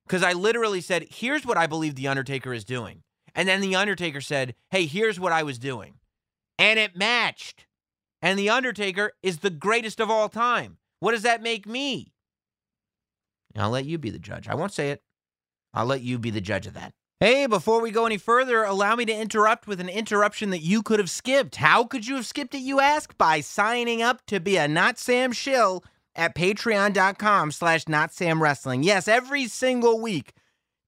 [0.07, 3.03] Because I literally said, here's what I believe The Undertaker is doing.
[3.35, 5.95] And then The Undertaker said, hey, here's what I was doing.
[6.59, 7.67] And it matched.
[8.21, 10.79] And The Undertaker is the greatest of all time.
[11.01, 12.13] What does that make me?
[13.57, 14.49] I'll let you be the judge.
[14.49, 15.03] I won't say it.
[15.75, 16.93] I'll let you be the judge of that.
[17.23, 20.83] Hey, before we go any further, allow me to interrupt with an interruption that you
[20.83, 21.55] could have skipped.
[21.55, 23.17] How could you have skipped it, you ask?
[23.17, 25.85] By signing up to be a Not Sam Shill
[26.17, 30.33] at patreon.com slash not sam wrestling yes every single week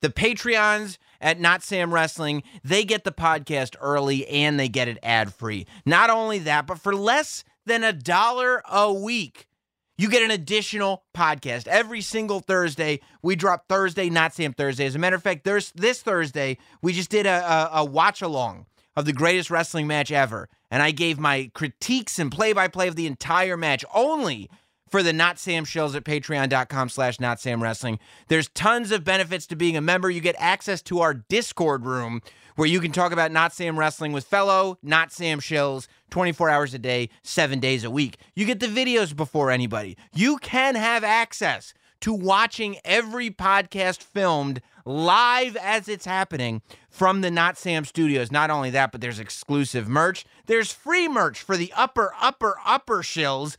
[0.02, 4.98] the patreons at not sam wrestling they get the podcast early and they get it
[5.02, 9.46] ad free not only that but for less than a dollar a week
[9.96, 13.00] you get an additional podcast every single Thursday.
[13.22, 14.86] We drop Thursday, not Sam Thursday.
[14.86, 18.22] As a matter of fact, there's this Thursday we just did a, a, a watch
[18.22, 22.68] along of the greatest wrestling match ever, and I gave my critiques and play by
[22.68, 24.50] play of the entire match only
[24.88, 27.98] for the Not Sam Shills at patreon.com slash Not Sam Wrestling.
[28.28, 30.10] There's tons of benefits to being a member.
[30.10, 32.22] You get access to our Discord room
[32.56, 36.74] where you can talk about Not Sam Wrestling with fellow Not Sam Shills 24 hours
[36.74, 38.18] a day, seven days a week.
[38.34, 39.96] You get the videos before anybody.
[40.12, 47.30] You can have access to watching every podcast filmed live as it's happening from the
[47.30, 48.30] Not Sam studios.
[48.30, 50.24] Not only that, but there's exclusive merch.
[50.46, 53.56] There's free merch for the upper, upper, upper shills.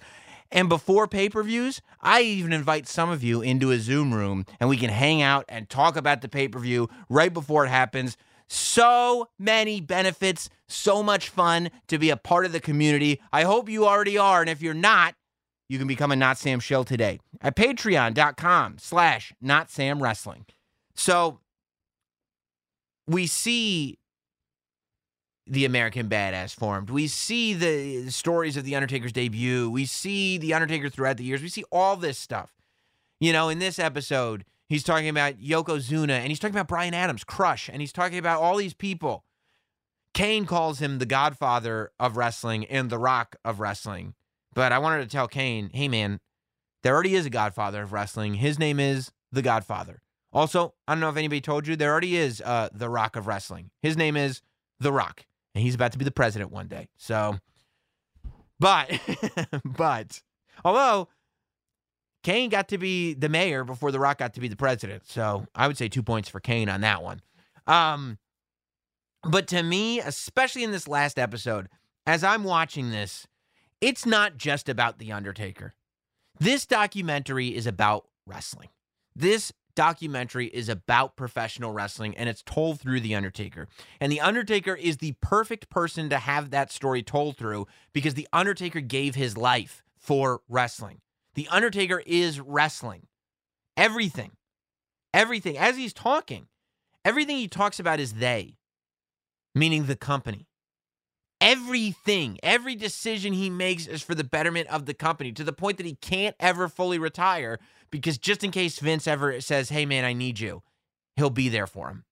[0.55, 4.45] And before pay per views, I even invite some of you into a Zoom room
[4.57, 7.69] and we can hang out and talk about the pay per view right before it
[7.69, 8.15] happens.
[8.47, 13.21] So many benefits, so much fun to be a part of the community.
[13.33, 14.39] I hope you already are.
[14.39, 15.15] And if you're not,
[15.67, 20.45] you can become a Not Sam Shill today at patreon.com slash Not Sam Wrestling.
[20.95, 21.39] So
[23.07, 23.97] we see
[25.47, 26.89] the American Badass formed.
[26.89, 29.69] We see the stories of The Undertaker's debut.
[29.69, 31.41] We see The Undertaker throughout the years.
[31.41, 32.51] We see all this stuff.
[33.19, 37.23] You know, in this episode, he's talking about Yokozuna and he's talking about Brian Adams,
[37.23, 39.23] Crush, and he's talking about all these people.
[40.13, 44.15] Kane calls him the godfather of wrestling and the rock of wrestling.
[44.53, 46.19] But I wanted to tell Kane, hey, man,
[46.81, 48.35] there already is a godfather of wrestling.
[48.35, 50.01] His name is the Godfather.
[50.31, 53.27] Also, I don't know if anybody told you, there already is uh, the rock of
[53.27, 53.71] wrestling.
[53.81, 54.41] His name is
[54.79, 56.89] The Rock and he's about to be the president one day.
[56.97, 57.39] So
[58.59, 58.91] But,
[59.65, 60.21] but,
[60.63, 61.07] although
[62.23, 65.07] Kane got to be the mayor before The Rock got to be the president.
[65.07, 67.21] So I would say two points for Kane on that one.
[67.67, 68.19] Um,
[69.23, 71.67] but to me, especially in this last episode,
[72.05, 73.27] as I'm watching this,
[73.81, 75.73] it's not just about The Undertaker.
[76.39, 78.69] This documentary is about wrestling.
[79.15, 83.67] This documentary is about professional wrestling and it's told through The Undertaker.
[83.99, 88.27] And The Undertaker is the perfect person to have that story told through because The
[88.33, 91.01] Undertaker gave his life for wrestling.
[91.35, 93.07] The Undertaker is wrestling.
[93.77, 94.31] Everything.
[95.13, 95.57] Everything.
[95.57, 96.47] As he's talking,
[97.03, 98.57] everything he talks about is they,
[99.53, 100.47] meaning the company.
[101.41, 105.77] Everything, every decision he makes is for the betterment of the company to the point
[105.77, 107.59] that he can't ever fully retire
[107.95, 110.63] because just in case Vince ever says, hey, man, I need you,
[111.15, 112.03] he'll be there for him.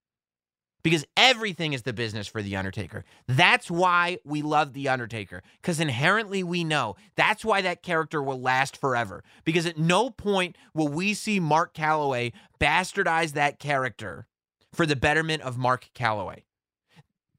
[0.83, 3.05] Because everything is the business for The Undertaker.
[3.25, 8.41] That's why we love The Undertaker, because inherently we know that's why that character will
[8.41, 9.23] last forever.
[9.45, 14.27] Because at no point will we see Mark Calaway bastardize that character
[14.73, 16.43] for the betterment of Mark Calaway.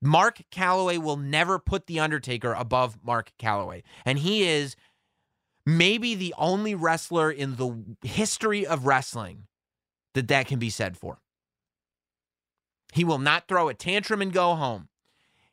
[0.01, 3.83] Mark Calaway will never put The Undertaker above Mark Calaway.
[4.07, 4.75] And he is
[5.67, 9.47] maybe the only wrestler in the history of wrestling
[10.15, 11.19] that that can be said for.
[12.93, 14.89] He will not throw a tantrum and go home.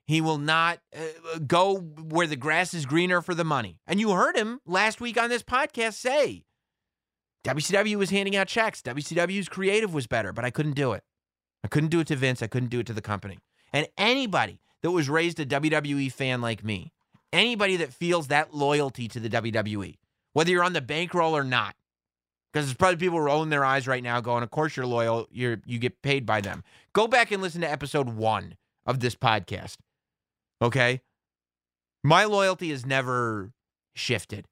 [0.05, 3.79] He will not uh, go where the grass is greener for the money.
[3.87, 6.43] And you heard him last week on this podcast say
[7.43, 8.81] WCW was handing out checks.
[8.81, 11.03] WCW's creative was better, but I couldn't do it.
[11.63, 12.41] I couldn't do it to Vince.
[12.41, 13.39] I couldn't do it to the company.
[13.73, 16.91] And anybody that was raised a WWE fan like me,
[17.31, 19.97] anybody that feels that loyalty to the WWE,
[20.33, 21.75] whether you're on the bankroll or not,
[22.51, 25.61] because there's probably people rolling their eyes right now going, of course you're loyal, you're
[25.65, 26.63] you get paid by them.
[26.93, 29.77] Go back and listen to episode one of this podcast.
[30.61, 31.01] Okay?
[32.03, 33.51] My loyalty has never
[33.93, 34.47] shifted.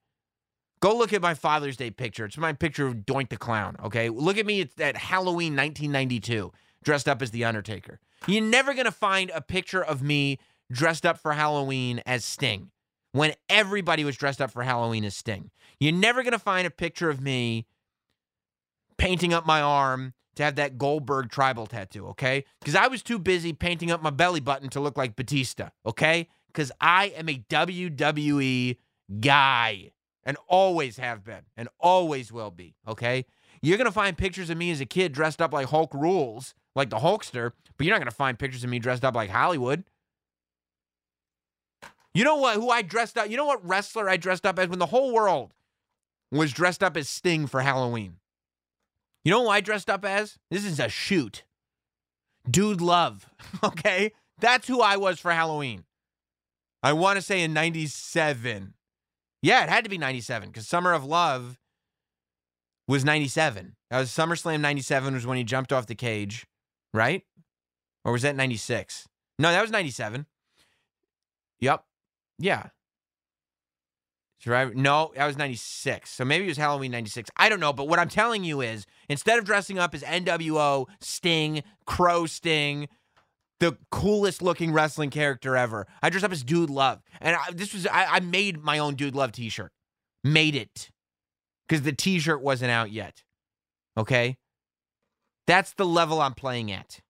[0.82, 2.26] Go look at my Father's Day picture.
[2.26, 3.76] It's my picture of Doink the Clown.
[3.84, 4.10] Okay?
[4.10, 6.52] Look at me at Halloween 1992,
[6.84, 8.00] dressed up as The Undertaker.
[8.28, 10.40] You're never going to find a picture of me
[10.72, 12.72] dressed up for Halloween as Sting
[13.12, 15.50] when everybody was dressed up for Halloween as Sting.
[15.80, 17.66] You're never going to find a picture of me
[18.98, 22.46] painting up my arm to have that Goldberg tribal tattoo, okay?
[22.60, 26.28] Because I was too busy painting up my belly button to look like Batista, okay?
[26.48, 28.78] Because I am a WWE
[29.20, 29.92] guy
[30.24, 33.26] and always have been and always will be, okay?
[33.62, 36.54] You're going to find pictures of me as a kid dressed up like Hulk Rules,
[36.76, 39.30] like the Hulkster, but you're not going to find pictures of me dressed up like
[39.30, 39.84] Hollywood.
[42.14, 42.56] You know what?
[42.56, 43.30] Who I dressed up?
[43.30, 45.54] You know what wrestler I dressed up as when the whole world
[46.32, 48.18] was dressed up as Sting for Halloween?
[49.24, 50.38] You know who I dressed up as?
[50.50, 51.44] This is a shoot.
[52.50, 53.30] Dude Love.
[53.64, 54.12] Okay?
[54.40, 55.84] That's who I was for Halloween.
[56.82, 58.74] I want to say in 97.
[59.42, 61.60] Yeah, it had to be 97 because Summer of Love
[62.88, 63.76] was 97.
[63.90, 66.46] That was SummerSlam 97 was when he jumped off the cage,
[66.94, 67.24] right?
[68.06, 69.08] Or was that 96?
[69.40, 70.26] No, that was 97.
[71.60, 71.84] Yep.
[72.40, 72.68] Yeah.
[74.40, 74.74] Survivor.
[74.74, 76.10] No, that was 96.
[76.10, 77.30] So maybe it was Halloween 96.
[77.36, 77.74] I don't know.
[77.74, 82.88] But what I'm telling you is instead of dressing up as NWO, Sting, Crow Sting,
[83.60, 87.02] the coolest looking wrestling character ever, I dressed up as Dude Love.
[87.20, 89.74] And I, this was, I, I made my own Dude Love t shirt.
[90.24, 90.90] Made it.
[91.68, 93.24] Because the t shirt wasn't out yet.
[93.98, 94.38] Okay?
[95.46, 97.02] That's the level I'm playing at.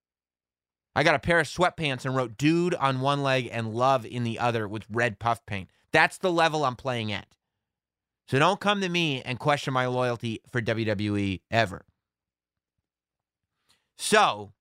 [0.96, 4.24] I got a pair of sweatpants and wrote dude on one leg and love in
[4.24, 5.70] the other with red puff paint.
[5.92, 7.28] That's the level I'm playing at.
[8.28, 11.86] So don't come to me and question my loyalty for WWE ever.
[13.98, 14.54] So,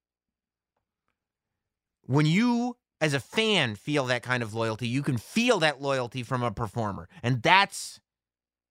[2.06, 6.22] when you as a fan feel that kind of loyalty, you can feel that loyalty
[6.22, 7.08] from a performer.
[7.22, 8.00] And that's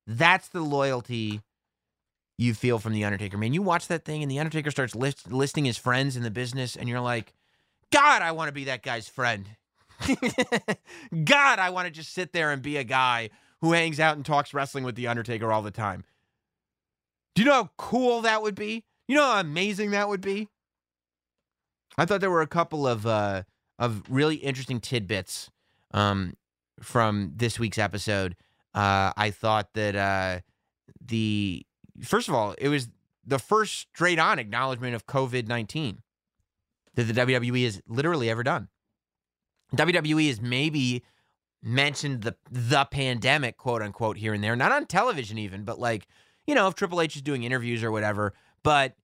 [0.06, 1.42] that's the loyalty
[2.38, 3.38] you feel from the Undertaker.
[3.38, 6.32] Man, you watch that thing and the Undertaker starts list, listing his friends in the
[6.32, 7.34] business and you're like,
[7.92, 9.48] "God, I want to be that guy's friend."
[11.24, 13.30] God, I want to just sit there and be a guy
[13.62, 16.04] who hangs out and talks wrestling with The Undertaker all the time.
[17.36, 18.86] Do you know how cool that would be?
[19.08, 20.50] You know how amazing that would be?
[21.98, 23.44] I thought there were a couple of uh,
[23.80, 25.50] of really interesting tidbits
[25.92, 26.36] um,
[26.82, 28.36] from this week's episode.
[28.74, 30.40] Uh, I thought that uh,
[31.04, 31.66] the
[32.04, 32.90] first of all, it was
[33.26, 36.02] the first straight on acknowledgement of COVID nineteen
[36.98, 38.68] that the WWE has literally ever done.
[39.76, 41.04] WWE has maybe
[41.64, 46.08] mentioned the the pandemic, quote unquote, here and there, not on television even, but like,
[46.46, 48.34] you know, if Triple H is doing interviews or whatever.
[48.64, 48.96] But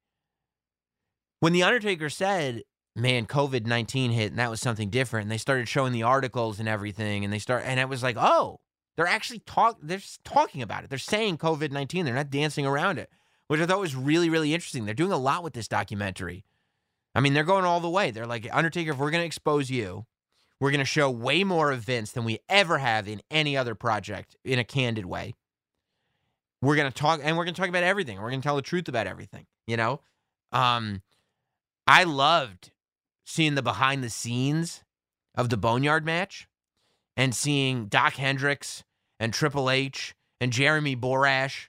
[1.40, 2.64] when The Undertaker said,
[2.96, 6.60] man, COVID 19 hit and that was something different, and they started showing the articles
[6.60, 8.60] and everything, and they start, and it was like, oh,
[8.96, 9.78] They're actually talk.
[9.82, 10.90] They're talking about it.
[10.90, 12.06] They're saying COVID nineteen.
[12.06, 13.10] They're not dancing around it,
[13.48, 14.86] which I thought was really, really interesting.
[14.86, 16.46] They're doing a lot with this documentary.
[17.16, 18.12] I mean, they're going all the way.
[18.12, 18.92] They're like Undertaker.
[18.92, 20.06] If we're going to expose you,
[20.60, 24.36] we're going to show way more Vince than we ever have in any other project
[24.44, 25.36] in a candid way.
[26.62, 28.22] We're going to talk, and we're going to talk about everything.
[28.22, 29.46] We're going to tell the truth about everything.
[29.68, 30.00] You know,
[30.52, 31.02] um,
[31.86, 32.72] I loved
[33.26, 34.84] seeing the behind the scenes
[35.36, 36.48] of the Boneyard match
[37.18, 38.84] and seeing Dok Hendrix
[39.20, 41.68] and Triple H and Jeremy Borash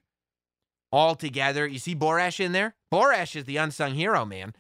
[0.92, 1.66] all together.
[1.66, 2.74] You see Borash in there?
[2.92, 4.54] Borash is the unsung hero, man.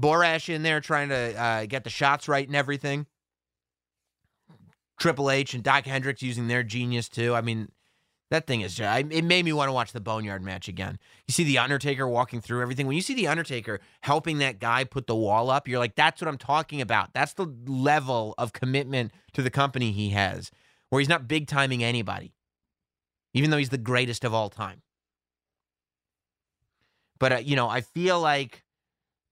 [0.00, 3.06] Borash in there trying to uh, get the shots right and everything.
[4.98, 7.34] Triple H and Dok Hendrix using their genius too.
[7.34, 7.70] I mean,
[8.30, 10.98] that thing is just, it made me want to watch the Boneyard match again.
[11.28, 12.86] You see The Undertaker walking through everything.
[12.86, 16.20] When you see The Undertaker helping that guy put the wall up, you're like, that's
[16.20, 17.14] what I'm talking about.
[17.14, 20.50] That's the level of commitment to the company he has,
[20.90, 22.34] where he's not big timing anybody,
[23.32, 24.82] even though he's the greatest of all time.
[27.20, 28.64] But, uh, you know, I feel like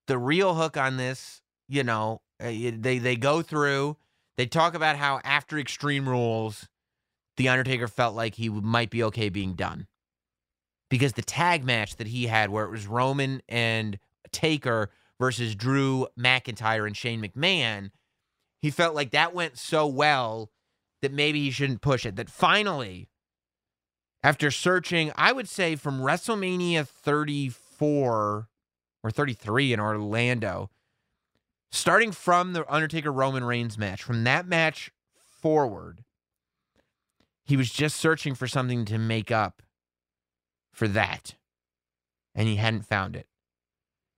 [0.06, 3.96] the real hook on this, you know, uh, they, they go through,
[4.36, 6.68] they talk about how after Extreme Rules,
[7.36, 9.86] the Undertaker felt like he might be okay being done.
[10.90, 13.98] Because the tag match that he had, where it was Roman and
[14.30, 17.90] Taker versus Drew McIntyre and Shane McMahon,
[18.60, 20.50] he felt like that went so well
[21.02, 22.16] that maybe he shouldn't push it.
[22.16, 23.08] That finally,
[24.22, 28.48] after searching, I would say from WrestleMania 34
[29.04, 30.70] or 33 in Orlando,
[31.70, 36.02] starting from the Undertaker Roman Reigns match, from that match forward,
[37.44, 39.62] he was just searching for something to make up
[40.72, 41.34] for that.
[42.34, 43.28] And he hadn't found it.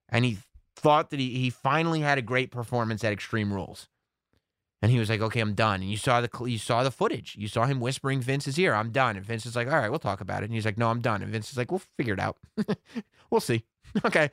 [0.09, 0.39] And he
[0.77, 3.89] thought that he, he finally had a great performance at Extreme Rules.
[4.81, 5.81] And he was like, okay, I'm done.
[5.81, 7.35] And you saw the you saw the footage.
[7.37, 9.17] You saw him whispering Vince's ear, I'm done.
[9.17, 10.47] And Vince is like, all right, we'll talk about it.
[10.47, 11.23] And he's like, no, I'm done.
[11.23, 12.37] And Vince is like, we'll figure it out.
[13.31, 13.65] we'll see.
[14.05, 14.31] okay.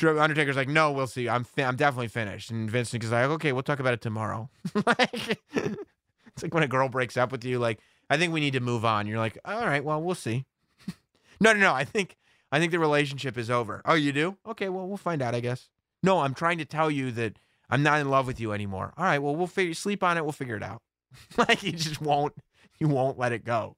[0.00, 1.28] Undertaker's like, no, we'll see.
[1.28, 2.50] I'm fi- I'm definitely finished.
[2.50, 4.48] And Vince is like, okay, we'll talk about it tomorrow.
[4.86, 7.78] like, it's like when a girl breaks up with you, like,
[8.10, 9.06] I think we need to move on.
[9.06, 10.44] You're like, all right, well, we'll see.
[11.40, 11.72] no, no, no.
[11.72, 12.16] I think
[12.50, 13.82] I think the relationship is over.
[13.84, 14.36] Oh, you do?
[14.46, 15.68] Okay, well, we'll find out, I guess.
[16.02, 17.38] No, I'm trying to tell you that
[17.70, 18.92] I'm not in love with you anymore.
[18.96, 20.24] All right, well, we'll figure sleep on it.
[20.24, 20.82] We'll figure it out.
[21.36, 22.34] like you just won't
[22.78, 23.76] you won't let it go.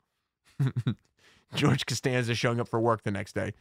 [1.55, 3.53] George Costanza showing up for work the next day.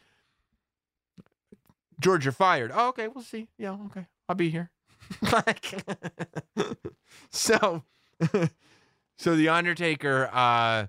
[2.04, 2.72] George, you're fired.
[2.74, 3.48] Oh, okay, we'll see.
[3.58, 4.08] Yeah, okay.
[4.28, 4.70] I'll be here.
[5.32, 5.74] like
[7.32, 7.84] so
[9.18, 10.88] so the Undertaker, uh,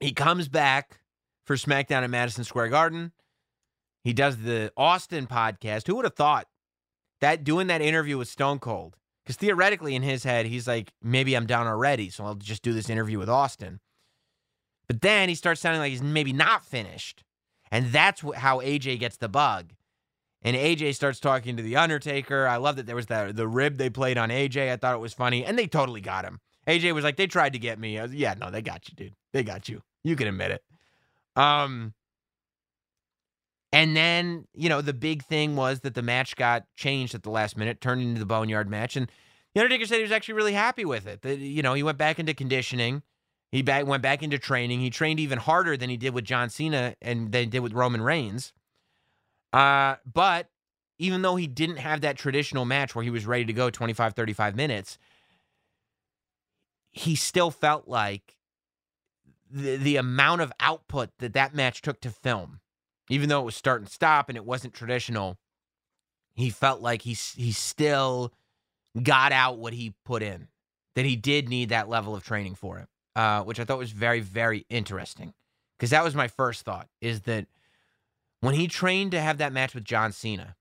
[0.00, 1.00] he comes back
[1.44, 3.12] for SmackDown at Madison Square Garden.
[4.02, 5.86] He does the Austin podcast.
[5.86, 6.46] Who would have thought
[7.20, 8.96] that doing that interview with Stone Cold?
[9.22, 12.72] Because theoretically, in his head, he's like, maybe I'm done already, so I'll just do
[12.72, 13.80] this interview with Austin.
[14.88, 17.22] But then he starts sounding like he's maybe not finished.
[17.70, 19.74] And that's how AJ gets the bug.
[20.42, 22.46] And AJ starts talking to The Undertaker.
[22.46, 24.72] I love that there was that the rib they played on AJ.
[24.72, 25.44] I thought it was funny.
[25.44, 26.40] And they totally got him.
[26.66, 28.00] AJ was like, they tried to get me.
[28.00, 29.14] Was, yeah, no, they got you, dude.
[29.32, 29.82] They got you.
[30.02, 30.62] You can admit it.
[31.36, 31.94] Um,
[33.72, 37.30] and then, you know, the big thing was that the match got changed at the
[37.30, 38.96] last minute, turned into the Boneyard match.
[38.96, 39.10] And
[39.54, 41.22] the Undertaker said he was actually really happy with it.
[41.22, 43.02] That, you know, he went back into conditioning.
[43.52, 44.80] He back, went back into training.
[44.80, 48.00] He trained even harder than he did with John Cena and than did with Roman
[48.00, 48.52] Reigns.
[49.52, 50.48] Uh, but
[50.98, 54.14] even though he didn't have that traditional match where he was ready to go 25,
[54.14, 54.98] 35 minutes,
[56.92, 58.36] he still felt like
[59.50, 62.60] the, the amount of output that that match took to film,
[63.08, 65.38] even though it was start and stop and it wasn't traditional,
[66.34, 68.32] he felt like he, he still
[69.02, 70.48] got out what he put in,
[70.94, 73.92] that he did need that level of training for it, uh, which I thought was
[73.92, 75.32] very, very interesting.
[75.78, 77.46] Because that was my first thought is that
[78.40, 80.56] when he trained to have that match with John Cena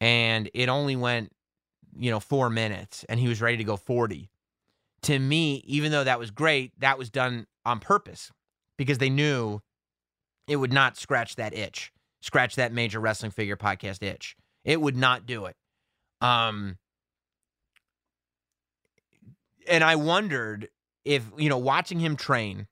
[0.00, 1.32] and it only went,
[1.96, 4.30] you know, four minutes and he was ready to go 40
[5.02, 8.30] to me, even though that was great, that was done on purpose
[8.78, 9.60] because they knew
[10.48, 14.36] it would not scratch that itch, scratch that major wrestling figure podcast itch.
[14.64, 15.56] It would not do it.
[16.20, 16.78] Um,
[19.68, 20.68] and I wondered
[21.04, 22.68] if, you know, watching him train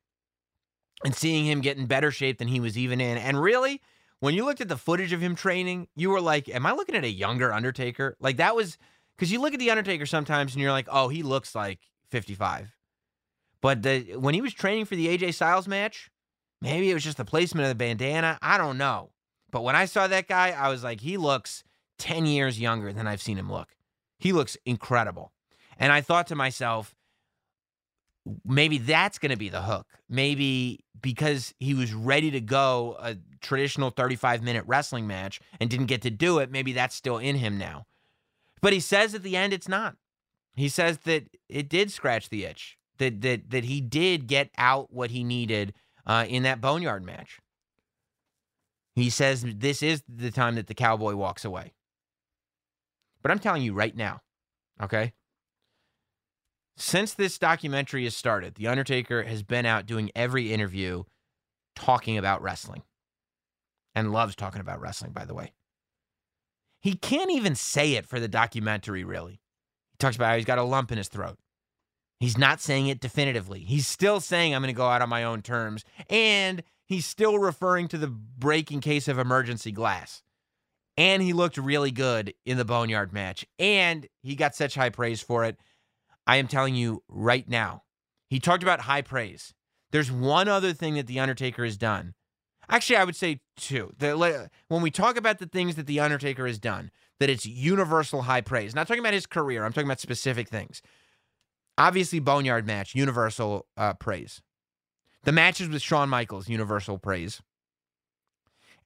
[1.04, 3.18] and seeing him get in better shape than he was even in.
[3.18, 3.80] And really,
[4.20, 6.94] when you looked at the footage of him training, you were like, Am I looking
[6.94, 8.16] at a younger Undertaker?
[8.20, 8.78] Like that was
[9.16, 12.76] because you look at the Undertaker sometimes and you're like, Oh, he looks like 55.
[13.60, 16.10] But the, when he was training for the AJ Styles match,
[16.62, 18.38] maybe it was just the placement of the bandana.
[18.40, 19.10] I don't know.
[19.50, 21.64] But when I saw that guy, I was like, he looks
[21.98, 23.68] 10 years younger than I've seen him look.
[24.18, 25.32] He looks incredible.
[25.78, 26.94] And I thought to myself,
[28.44, 29.86] maybe that's going to be the hook.
[30.08, 35.86] Maybe because he was ready to go a traditional 35 minute wrestling match and didn't
[35.86, 37.86] get to do it, maybe that's still in him now.
[38.60, 39.96] But he says at the end it's not.
[40.54, 42.76] He says that it did scratch the itch.
[42.98, 45.72] That that that he did get out what he needed
[46.06, 47.40] uh, in that boneyard match.
[48.94, 51.72] He says this is the time that the cowboy walks away.
[53.22, 54.20] But I'm telling you right now,
[54.82, 55.12] okay?
[56.80, 61.02] Since this documentary has started, The Undertaker has been out doing every interview
[61.76, 62.84] talking about wrestling
[63.94, 65.52] and loves talking about wrestling, by the way.
[66.80, 69.42] He can't even say it for the documentary, really.
[69.90, 71.36] He talks about how he's got a lump in his throat.
[72.18, 73.60] He's not saying it definitively.
[73.60, 75.84] He's still saying, I'm going to go out on my own terms.
[76.08, 80.22] And he's still referring to the break in case of emergency glass.
[80.96, 83.44] And he looked really good in the Boneyard match.
[83.58, 85.58] And he got such high praise for it.
[86.30, 87.82] I am telling you right now,
[88.28, 89.52] he talked about high praise.
[89.90, 92.14] There's one other thing that The Undertaker has done.
[92.68, 93.92] Actually, I would say two.
[93.98, 98.22] The, when we talk about the things that The Undertaker has done, that it's universal
[98.22, 98.76] high praise.
[98.76, 100.82] Not talking about his career, I'm talking about specific things.
[101.76, 104.40] Obviously, Boneyard match, universal uh, praise.
[105.24, 107.42] The matches with Shawn Michaels, universal praise.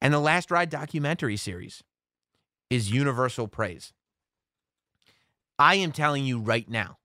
[0.00, 1.84] And the Last Ride documentary series
[2.70, 3.92] is universal praise.
[5.58, 6.96] I am telling you right now,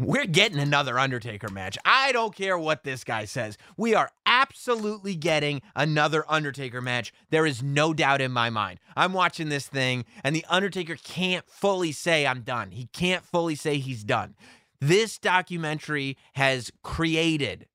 [0.00, 1.76] we're getting another Undertaker match.
[1.84, 3.58] I don't care what this guy says.
[3.76, 7.12] We are absolutely getting another Undertaker match.
[7.28, 8.80] There is no doubt in my mind.
[8.96, 12.70] I'm watching this thing, and The Undertaker can't fully say, I'm done.
[12.70, 14.36] He can't fully say he's done.
[14.80, 17.66] This documentary has created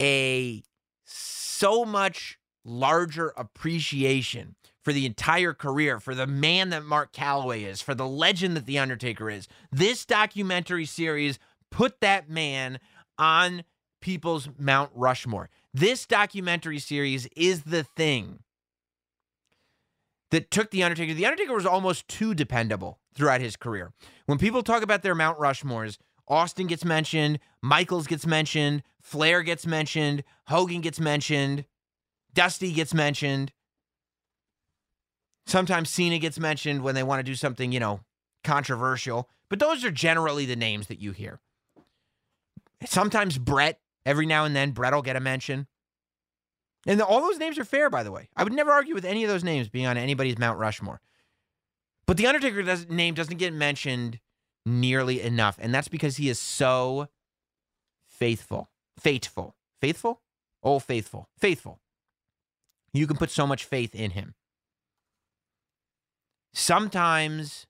[0.00, 0.62] a
[1.04, 7.80] so much larger appreciation for the entire career, for the man that Mark Calaway is,
[7.80, 9.48] for the legend that The Undertaker is.
[9.70, 11.38] This documentary series
[11.70, 12.80] put that man
[13.18, 13.64] on
[14.00, 15.48] people's Mount Rushmore.
[15.72, 18.40] This documentary series is the thing
[20.30, 21.14] that took The Undertaker.
[21.14, 23.92] The Undertaker was almost too dependable throughout his career.
[24.26, 29.66] When people talk about their Mount Rushmores, Austin gets mentioned, Michaels gets mentioned, Flair gets
[29.66, 31.66] mentioned, Hogan gets mentioned,
[32.34, 33.52] Dusty gets mentioned.
[35.46, 38.00] Sometimes Cena gets mentioned when they want to do something, you know,
[38.44, 39.28] controversial.
[39.48, 41.40] But those are generally the names that you hear.
[42.84, 45.66] Sometimes Bret, every now and then, Bret will get a mention.
[46.86, 48.28] And all those names are fair, by the way.
[48.36, 51.00] I would never argue with any of those names being on anybody's Mount Rushmore.
[52.06, 54.18] But the Undertaker does, name doesn't get mentioned
[54.66, 55.58] nearly enough.
[55.60, 57.08] And that's because he is so
[58.08, 58.70] faithful.
[58.98, 59.54] Faithful.
[59.80, 60.20] Faithful?
[60.62, 61.28] Oh, faithful.
[61.38, 61.78] Faithful.
[62.92, 64.34] You can put so much faith in him
[66.52, 67.66] sometimes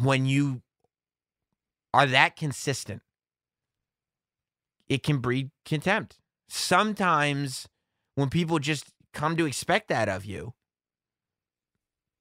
[0.00, 0.62] when you
[1.92, 3.02] are that consistent,
[4.88, 6.18] it can breed contempt.
[6.48, 7.68] Sometimes
[8.14, 10.54] when people just come to expect that of you,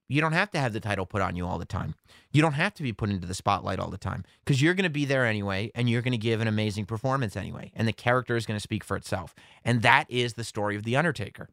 [0.10, 1.96] you don't have to have the title put on you all the time.
[2.32, 4.84] You don't have to be put into the spotlight all the time because you're going
[4.84, 7.72] to be there anyway and you're going to give an amazing performance anyway.
[7.76, 9.34] And the character is going to speak for itself.
[9.64, 11.50] And that is the story of The Undertaker.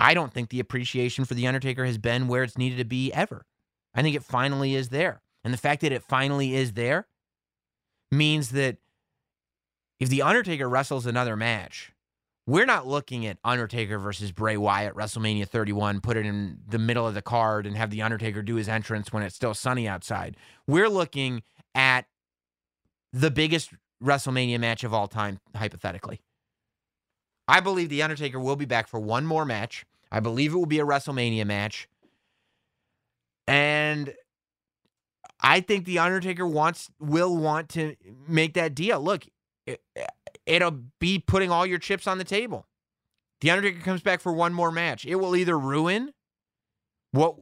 [0.00, 3.12] I don't think the appreciation for The Undertaker has been where it's needed to be
[3.12, 3.44] ever.
[3.94, 5.22] I think it finally is there.
[5.44, 7.06] And the fact that it finally is there
[8.10, 8.78] means that
[9.98, 11.92] if The Undertaker wrestles another match,
[12.46, 17.06] we're not looking at Undertaker versus Bray Wyatt WrestleMania 31, put it in the middle
[17.06, 20.36] of the card and have The Undertaker do his entrance when it's still sunny outside.
[20.66, 21.42] We're looking
[21.74, 22.06] at
[23.12, 23.72] the biggest
[24.02, 26.22] WrestleMania match of all time, hypothetically.
[27.46, 29.84] I believe The Undertaker will be back for one more match.
[30.10, 31.88] I believe it will be a WrestleMania match.
[33.46, 34.14] And
[35.40, 37.96] I think the Undertaker wants will want to
[38.28, 39.00] make that deal.
[39.00, 39.26] Look,
[39.66, 39.80] it,
[40.46, 42.66] it'll be putting all your chips on the table.
[43.40, 45.06] The Undertaker comes back for one more match.
[45.06, 46.12] It will either ruin
[47.12, 47.36] what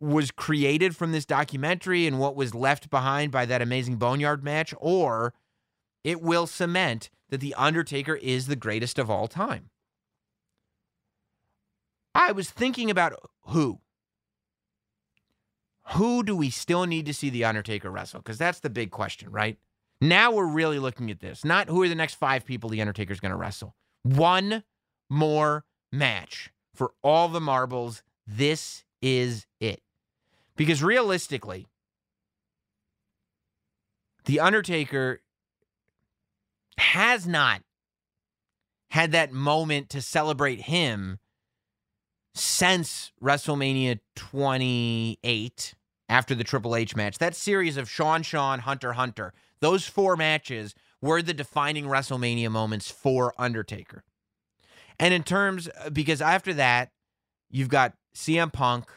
[0.00, 4.74] was created from this documentary and what was left behind by that amazing Boneyard match,
[4.78, 5.34] or
[6.04, 9.70] it will cement that The Undertaker is the greatest of all time.
[12.20, 13.14] I was thinking about
[13.46, 13.80] who.
[15.94, 18.20] Who do we still need to see The Undertaker wrestle?
[18.20, 19.56] Because that's the big question, right?
[20.02, 21.46] Now we're really looking at this.
[21.46, 23.74] Not who are the next five people The Undertaker's going to wrestle.
[24.02, 24.64] One
[25.08, 28.02] more match for all the marbles.
[28.26, 29.80] This is it.
[30.56, 31.66] Because realistically,
[34.26, 35.22] The Undertaker
[36.76, 37.62] has not
[38.90, 41.18] had that moment to celebrate him
[42.34, 45.74] since WrestleMania 28
[46.08, 47.18] after the Triple H match.
[47.18, 52.90] That series of Shawn Shawn, Hunter Hunter, those four matches were the defining WrestleMania moments
[52.90, 54.04] for Undertaker.
[54.98, 56.90] And in terms, because after that,
[57.50, 58.90] you've got CM Punk.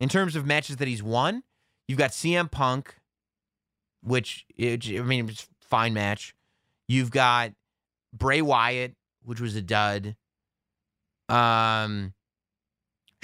[0.00, 1.42] In terms of matches that he's won,
[1.88, 2.94] you've got CM Punk,
[4.02, 6.34] which, I mean, it was a fine match.
[6.86, 7.52] You've got
[8.12, 8.94] Bray Wyatt,
[9.24, 10.16] which was a dud.
[11.28, 12.12] Um,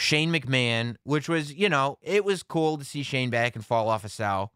[0.00, 3.88] Shane McMahon, which was, you know, it was cool to see Shane back and fall
[3.88, 4.52] off a cell.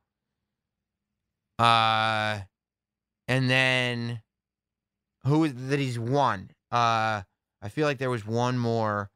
[1.58, 2.40] Uh,
[3.28, 4.22] and then
[5.24, 6.50] who is that he's won?
[6.72, 7.22] Uh,
[7.62, 9.10] I feel like there was one more.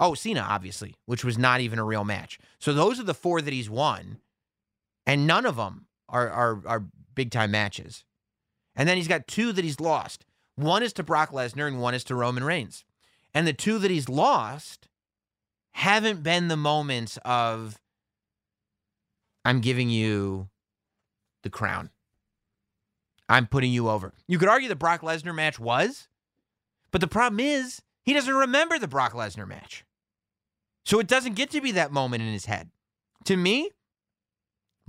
[0.00, 2.38] Oh, Cena, obviously, which was not even a real match.
[2.58, 4.18] So those are the four that he's won,
[5.06, 6.84] and none of them are are, are
[7.14, 8.04] big time matches.
[8.76, 10.26] And then he's got two that he's lost.
[10.56, 12.84] One is to Brock Lesnar, and one is to Roman Reigns.
[13.32, 14.88] And the two that he's lost
[15.74, 17.78] haven't been the moments of
[19.44, 20.48] I'm giving you
[21.42, 21.90] the crown.
[23.28, 24.14] I'm putting you over.
[24.28, 26.08] You could argue the Brock Lesnar match was,
[26.90, 29.84] but the problem is he doesn't remember the Brock Lesnar match.
[30.84, 32.70] So it doesn't get to be that moment in his head.
[33.24, 33.70] To me,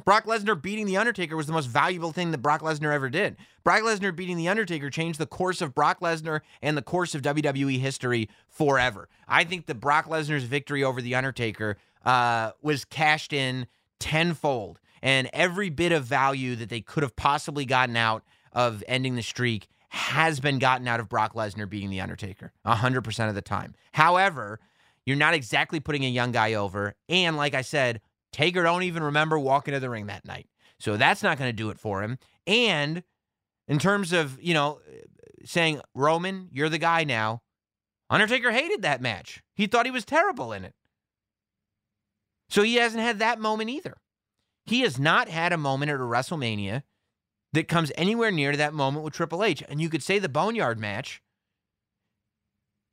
[0.03, 3.37] Brock Lesnar beating The Undertaker was the most valuable thing that Brock Lesnar ever did.
[3.63, 7.21] Brock Lesnar beating The Undertaker changed the course of Brock Lesnar and the course of
[7.21, 9.07] WWE history forever.
[9.27, 13.67] I think that Brock Lesnar's victory over The Undertaker uh, was cashed in
[13.99, 19.15] tenfold, and every bit of value that they could have possibly gotten out of ending
[19.15, 23.41] the streak has been gotten out of Brock Lesnar beating The Undertaker 100% of the
[23.41, 23.73] time.
[23.93, 24.59] However,
[25.05, 26.95] you're not exactly putting a young guy over.
[27.07, 28.01] And like I said,
[28.35, 30.47] Taker don't even remember walking to the ring that night.
[30.77, 32.19] So that's not going to do it for him.
[32.45, 33.01] And
[33.69, 34.81] in terms of, you know,
[35.45, 37.43] saying, Roman, you're the guy now,
[38.09, 39.41] Undertaker hated that match.
[39.55, 40.73] He thought he was terrible in it.
[42.49, 43.95] So he hasn't had that moment either.
[44.65, 46.83] He has not had a moment at a WrestleMania
[47.53, 49.63] that comes anywhere near to that moment with Triple H.
[49.69, 51.21] And you could say the Boneyard match,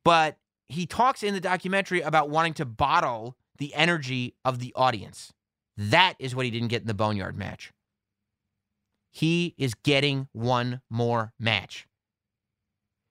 [0.05, 0.37] but
[0.69, 5.31] he talks in the documentary about wanting to bottle the energy of the audience.
[5.77, 7.71] That is what he didn't get in the Boneyard match.
[9.09, 11.87] He is getting one more match.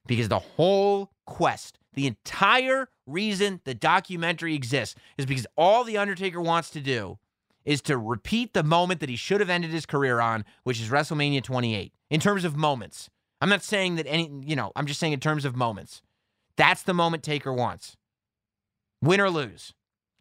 [0.06, 6.40] Because the whole quest, the entire reason the documentary exists is because all The Undertaker
[6.40, 7.18] wants to do
[7.64, 10.90] is to repeat the moment that he should have ended his career on, which is
[10.90, 13.08] WrestleMania 28, in terms of moments.
[13.40, 16.02] I'm not saying that any, you know, I'm just saying in terms of moments.
[16.58, 17.96] That's the moment Taker wants.
[19.00, 19.72] Win or lose.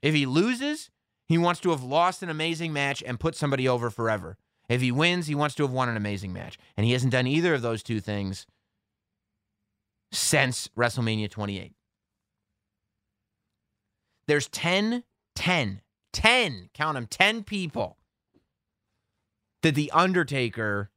[0.01, 0.89] If he loses,
[1.27, 4.37] he wants to have lost an amazing match and put somebody over forever.
[4.67, 6.57] If he wins, he wants to have won an amazing match.
[6.77, 8.45] And he hasn't done either of those two things
[10.11, 11.73] since WrestleMania 28.
[14.27, 15.03] There's 10,
[15.35, 15.81] 10,
[16.13, 17.97] 10, count them, 10 people
[19.61, 20.89] that The Undertaker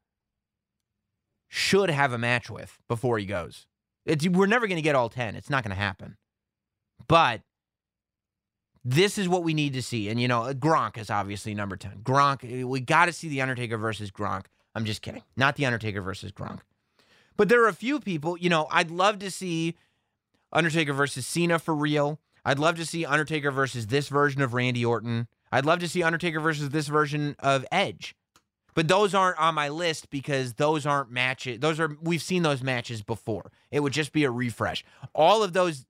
[1.48, 3.66] should have a match with before he goes.
[4.06, 5.36] It's, we're never going to get all 10.
[5.36, 6.16] It's not going to happen.
[7.06, 7.42] But
[8.84, 10.08] this is what we need to see.
[10.08, 12.02] And, you know, Gronk is obviously number 10.
[12.02, 14.44] Gronk, we got to see The Undertaker versus Gronk.
[14.74, 15.22] I'm just kidding.
[15.36, 16.60] Not The Undertaker versus Gronk.
[17.36, 19.76] But there are a few people, you know, I'd love to see
[20.52, 22.20] Undertaker versus Cena for real.
[22.44, 25.28] I'd love to see Undertaker versus this version of Randy Orton.
[25.50, 28.14] I'd love to see Undertaker versus this version of Edge.
[28.74, 31.60] But those aren't on my list because those aren't matches.
[31.60, 33.52] Those are we've seen those matches before.
[33.70, 34.84] It would just be a refresh.
[35.14, 35.86] All of those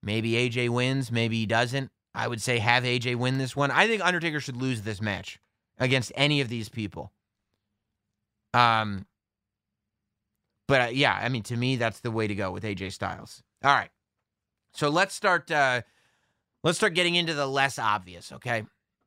[0.03, 1.91] Maybe AJ wins, maybe he doesn't.
[2.13, 3.71] I would say have AJ win this one.
[3.71, 5.39] I think Undertaker should lose this match
[5.79, 7.11] against any of these people.
[8.53, 9.05] Um
[10.67, 13.43] but uh, yeah, I mean to me that's the way to go with AJ Styles.
[13.63, 13.89] All right.
[14.73, 15.81] So let's start uh
[16.63, 18.63] let's start getting into the less obvious, okay?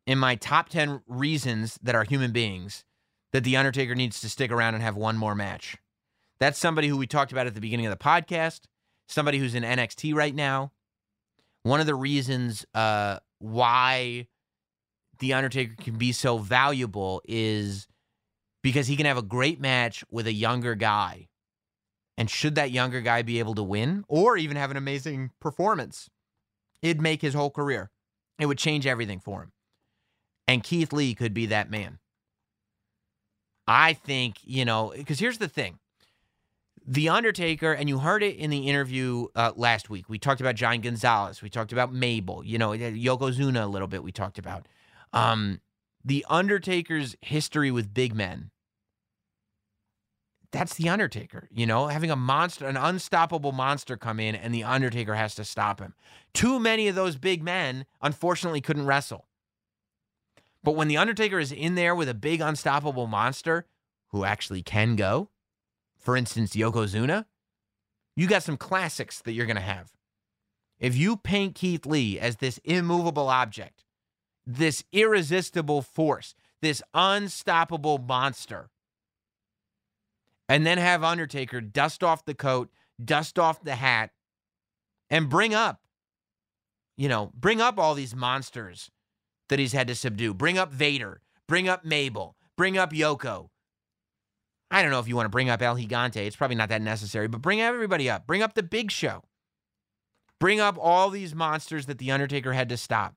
[0.07, 2.85] In my top 10 reasons that are human beings
[3.33, 5.77] that the Undertaker needs to stick around and have one more match.
[6.39, 8.61] That's somebody who we talked about at the beginning of the podcast
[9.09, 10.73] somebody who's in NXT right now.
[11.63, 14.27] One of the reasons uh, why
[15.19, 17.87] The Undertaker can be so valuable is
[18.63, 21.29] because he can have a great match with a younger guy.
[22.17, 26.09] And should that younger guy be able to win or even have an amazing performance,
[26.81, 27.91] it'd make his whole career.
[28.39, 29.53] It would change everything for him.
[30.47, 31.99] And Keith Lee could be that man.
[33.67, 35.79] I think, you know, because here's the thing
[36.87, 40.09] the Undertaker, and you heard it in the interview uh, last week.
[40.09, 41.41] We talked about Giant Gonzalez.
[41.41, 42.45] We talked about Mabel.
[42.45, 44.03] You know, Yokozuna a little bit.
[44.03, 44.68] We talked about
[45.12, 45.61] um,
[46.05, 48.51] the Undertaker's history with big men.
[50.53, 51.49] That's the Undertaker.
[51.51, 55.45] You know, having a monster, an unstoppable monster come in, and the Undertaker has to
[55.45, 55.95] stop him.
[56.32, 59.26] Too many of those big men, unfortunately, couldn't wrestle.
[60.62, 63.66] But when the Undertaker is in there with a big unstoppable monster
[64.09, 65.30] who actually can go,
[66.05, 67.25] for instance, Yokozuna,
[68.15, 69.91] you got some classics that you're going to have.
[70.79, 73.85] If you paint Keith Lee as this immovable object,
[74.47, 78.69] this irresistible force, this unstoppable monster,
[80.47, 82.71] and then have Undertaker dust off the coat,
[83.03, 84.11] dust off the hat,
[85.09, 85.81] and bring up,
[86.99, 88.91] you know, bring up all these monsters
[89.49, 90.35] that he's had to subdue.
[90.35, 93.49] Bring up Vader, bring up Mabel, bring up Yoko,
[94.75, 96.16] I don't know if you want to bring up El Gigante.
[96.16, 98.27] It's probably not that necessary, but bring everybody up.
[98.27, 99.22] Bring up the big show.
[100.41, 103.14] Bring up all these monsters that The Undertaker had to stop.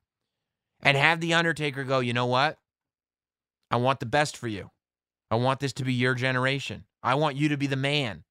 [0.84, 2.60] And have The Undertaker go, you know what?
[3.72, 4.70] I want the best for you.
[5.32, 6.86] I want this to be your generation.
[7.02, 8.24] I want you to be the man.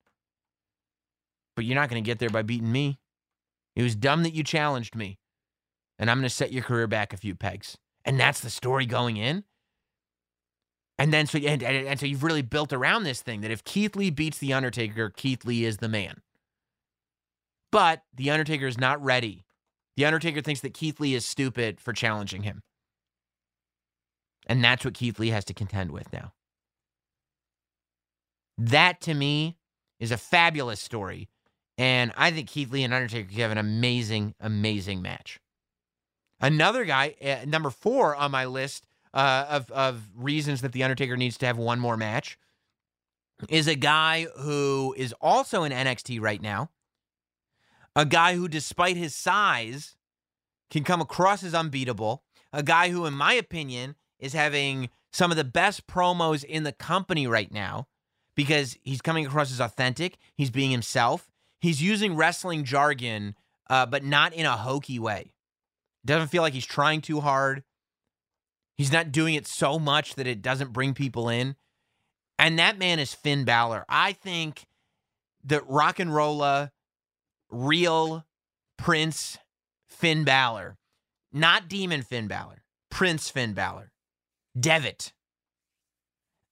[1.56, 3.00] But you're not going to get there by beating me.
[3.74, 5.18] It was dumb that you challenged me.
[5.98, 7.76] And I'm going to set your career back a few pegs.
[8.04, 9.42] And that's the story going in.
[10.98, 13.64] And then so and, and, and so you've really built around this thing that if
[13.64, 16.22] Keith Lee beats the Undertaker, Keith Lee is the man.
[17.70, 19.44] But the Undertaker is not ready.
[19.96, 22.62] The Undertaker thinks that Keith Lee is stupid for challenging him.
[24.46, 26.32] And that's what Keith Lee has to contend with now.
[28.56, 29.58] That to me
[30.00, 31.28] is a fabulous story.
[31.76, 35.40] And I think Keith Lee and Undertaker could have an amazing, amazing match.
[36.40, 38.85] Another guy, uh, number four on my list,
[39.16, 42.38] uh, of of reasons that the Undertaker needs to have one more match
[43.48, 46.70] is a guy who is also in NXT right now.
[47.94, 49.96] A guy who, despite his size,
[50.70, 52.24] can come across as unbeatable.
[52.52, 56.72] A guy who, in my opinion, is having some of the best promos in the
[56.72, 57.88] company right now
[58.34, 60.18] because he's coming across as authentic.
[60.34, 61.30] He's being himself.
[61.58, 63.34] He's using wrestling jargon,
[63.70, 65.32] uh, but not in a hokey way.
[66.04, 67.64] Doesn't feel like he's trying too hard.
[68.76, 71.56] He's not doing it so much that it doesn't bring people in.
[72.38, 73.84] And that man is Finn Balor.
[73.88, 74.66] I think
[75.44, 76.72] that rock and rolla,
[77.50, 78.26] real
[78.76, 79.38] Prince
[79.88, 80.76] Finn Balor,
[81.32, 83.92] not Demon Finn Balor, Prince Finn Balor,
[84.58, 85.12] Devitt.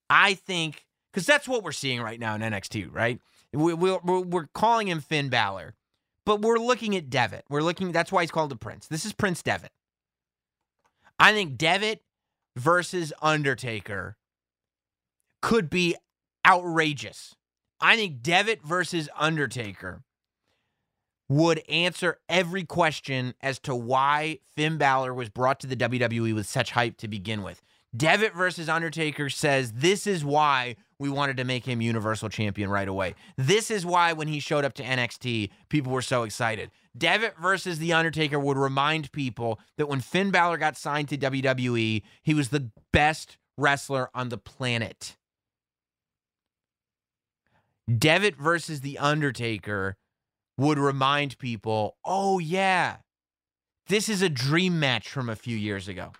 [0.08, 3.20] I think, because that's what we're seeing right now in NXT, right?
[3.52, 5.74] We, we, we're calling him Finn Balor,
[6.24, 7.44] but we're looking at Devitt.
[7.50, 8.86] We're looking, that's why he's called a Prince.
[8.86, 9.72] This is Prince Devitt.
[11.18, 12.02] I think Devitt
[12.56, 14.16] versus Undertaker
[15.42, 15.96] could be
[16.46, 17.34] outrageous.
[17.80, 20.02] I think Devitt versus Undertaker
[21.28, 26.46] would answer every question as to why Finn Balor was brought to the WWE with
[26.46, 27.62] such hype to begin with.
[27.96, 32.88] Devitt versus Undertaker says this is why we wanted to make him Universal Champion right
[32.88, 33.14] away.
[33.36, 36.70] This is why when he showed up to NXT, people were so excited.
[36.96, 42.02] Devitt versus The Undertaker would remind people that when Finn Balor got signed to WWE,
[42.22, 45.16] he was the best wrestler on the planet.
[47.92, 49.96] Devitt versus The Undertaker
[50.56, 52.98] would remind people, oh, yeah,
[53.88, 56.12] this is a dream match from a few years ago.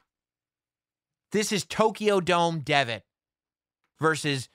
[1.33, 3.05] This is Tokyo Dome Devitt
[4.01, 4.49] versus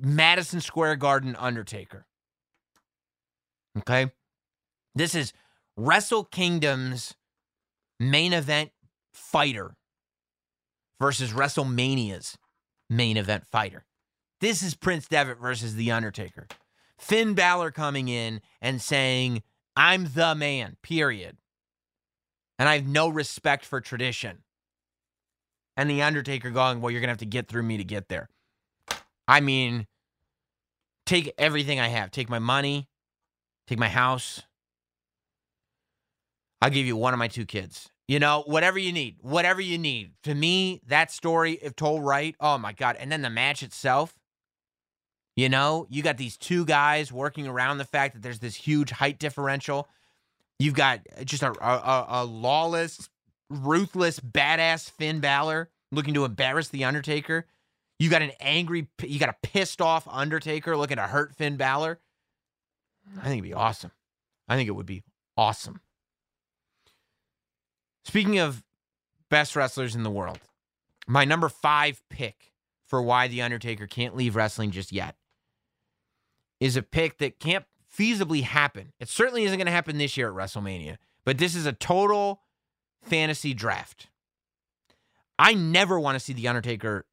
[0.00, 2.06] Madison Square Garden Undertaker.
[3.78, 4.10] Okay?
[4.94, 5.32] This is
[5.76, 7.14] Wrestle Kingdom's
[8.00, 8.70] main event
[9.12, 9.76] fighter
[11.00, 12.36] versus WrestleMania's
[12.90, 13.84] main event fighter.
[14.40, 16.46] This is Prince Devitt versus The Undertaker.
[16.96, 19.42] Finn Balor coming in and saying,
[19.76, 21.36] I'm the man, period.
[22.58, 24.38] And I have no respect for tradition.
[25.76, 28.08] And The Undertaker going, Well, you're going to have to get through me to get
[28.08, 28.28] there.
[29.28, 29.86] I mean,
[31.04, 32.10] take everything I have.
[32.10, 32.88] Take my money,
[33.66, 34.42] take my house.
[36.60, 37.90] I'll give you one of my two kids.
[38.08, 40.12] You know, whatever you need, whatever you need.
[40.22, 42.96] To me, that story, if told right, oh my God.
[42.98, 44.14] And then the match itself,
[45.36, 48.90] you know, you got these two guys working around the fact that there's this huge
[48.90, 49.88] height differential.
[50.58, 53.08] You've got just a, a, a lawless,
[53.50, 57.46] ruthless, badass Finn Balor looking to embarrass The Undertaker.
[57.98, 61.98] You got an angry, you got a pissed off Undertaker looking to hurt Finn Balor.
[63.18, 63.90] I think it'd be awesome.
[64.48, 65.02] I think it would be
[65.36, 65.80] awesome.
[68.04, 68.62] Speaking of
[69.28, 70.38] best wrestlers in the world,
[71.06, 72.52] my number five pick
[72.86, 75.16] for why The Undertaker can't leave wrestling just yet
[76.60, 78.92] is a pick that can't feasibly happen.
[79.00, 82.42] It certainly isn't going to happen this year at WrestleMania, but this is a total
[83.02, 84.08] fantasy draft.
[85.38, 87.06] I never want to see The Undertaker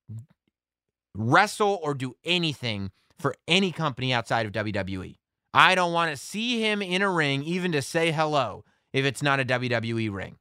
[1.16, 5.16] wrestle or do anything for any company outside of WWE.
[5.54, 9.24] I don't want to see him in a ring, even to say hello, if it's
[9.24, 10.38] not a WWE ring.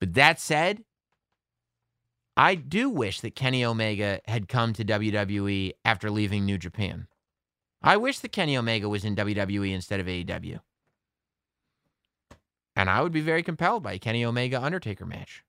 [0.00, 0.82] But that said,
[2.36, 7.06] I do wish that Kenny Omega had come to WWE after leaving New Japan.
[7.80, 10.58] I wish that Kenny Omega was in WWE instead of AEW.
[12.74, 15.44] And I would be very compelled by a Kenny Omega Undertaker match.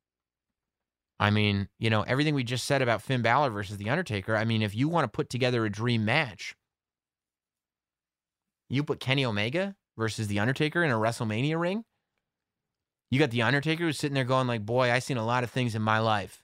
[1.20, 4.44] I mean, you know, everything we just said about Finn Balor versus The Undertaker, I
[4.44, 6.56] mean, if you want to put together a dream match,
[8.70, 11.86] you put Kenny Omega versus The Undertaker in a WrestleMania ring.
[13.10, 15.52] You got The Undertaker who's sitting there going like, boy, I've seen a lot of
[15.52, 16.44] things in my life,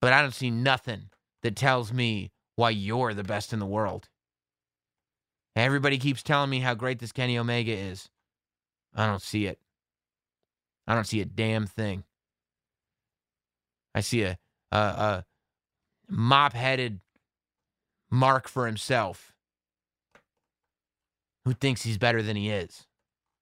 [0.00, 1.10] but I don't see nothing
[1.42, 4.08] that tells me why you're the best in the world.
[5.54, 8.08] Everybody keeps telling me how great this Kenny Omega is.
[8.94, 9.58] I don't see it.
[10.86, 12.04] I don't see a damn thing.
[13.96, 14.38] I see a
[14.70, 15.24] a, a
[16.08, 17.00] mop-headed
[18.10, 19.32] mark for himself
[21.44, 22.86] who thinks he's better than he is.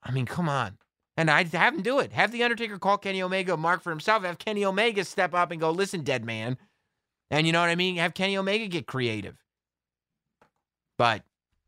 [0.02, 0.78] I mean, come on.
[1.16, 2.12] And I'd have him do it.
[2.12, 4.24] Have The Undertaker call Kenny Omega a mark for himself.
[4.24, 6.56] Have Kenny Omega step up and go, listen, dead man.
[7.30, 7.96] And you know what I mean?
[7.96, 9.36] Have Kenny Omega get creative.
[10.98, 11.22] But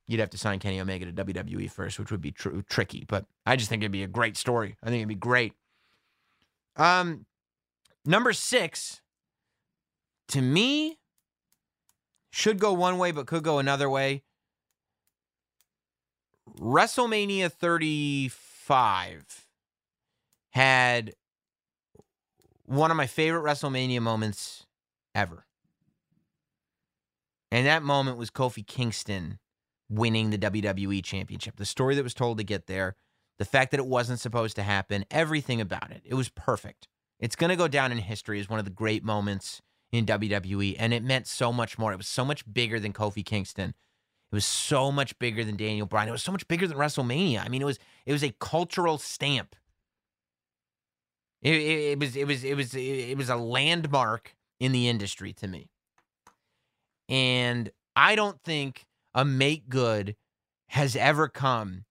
[0.06, 3.04] you'd have to sign Kenny Omega to WWE first, which would be tr- tricky.
[3.08, 4.76] But I just think it'd be a great story.
[4.82, 5.54] I think it'd be great.
[6.76, 7.24] Um,
[8.06, 9.00] number six,
[10.28, 10.98] to me,
[12.30, 14.22] should go one way, but could go another way.
[16.58, 19.46] WrestleMania 35
[20.50, 21.14] had
[22.64, 24.66] one of my favorite WrestleMania moments
[25.14, 25.46] ever.
[27.50, 29.38] And that moment was Kofi Kingston
[29.88, 31.56] winning the WWE championship.
[31.56, 32.96] The story that was told to get there,
[33.38, 36.02] the fact that it wasn't supposed to happen, everything about it.
[36.04, 36.88] It was perfect.
[37.18, 39.62] It's going to go down in history as one of the great moments
[39.92, 41.92] in WWE, and it meant so much more.
[41.92, 43.70] It was so much bigger than Kofi Kingston.
[43.70, 46.08] It was so much bigger than Daniel Bryan.
[46.08, 47.44] It was so much bigger than WrestleMania.
[47.44, 49.54] I mean, it was it was a cultural stamp.
[51.42, 55.32] It, it, it was it was it was it was a landmark in the industry
[55.34, 55.70] to me.
[57.08, 60.16] And I don't think a make good
[60.68, 61.84] has ever come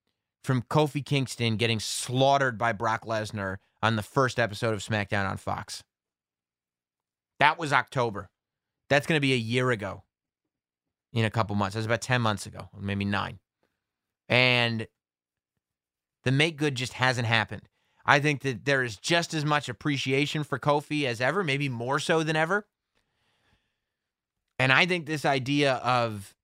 [0.46, 5.36] from Kofi Kingston getting slaughtered by Brock Lesnar on the first episode of SmackDown on
[5.36, 5.82] Fox.
[7.40, 8.30] That was October.
[8.88, 10.04] That's going to be a year ago
[11.12, 11.74] in a couple months.
[11.74, 13.40] That was about 10 months ago, maybe nine.
[14.28, 14.86] And
[16.22, 17.68] the make good just hasn't happened.
[18.04, 21.98] I think that there is just as much appreciation for Kofi as ever, maybe more
[21.98, 22.66] so than ever.
[24.60, 26.36] And I think this idea of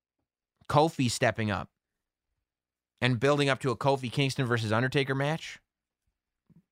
[0.68, 1.68] Kofi stepping up
[3.02, 5.58] and building up to a Kofi Kingston versus Undertaker match,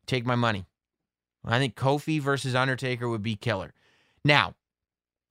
[0.06, 0.64] take my money.
[1.44, 3.74] I think Kofi versus Undertaker would be killer.
[4.24, 4.54] Now,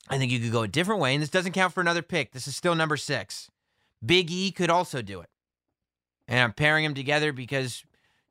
[0.09, 2.31] I think you could go a different way, and this doesn't count for another pick.
[2.31, 3.49] This is still number six.
[4.05, 5.29] Big E could also do it.
[6.27, 7.85] And I'm pairing them together because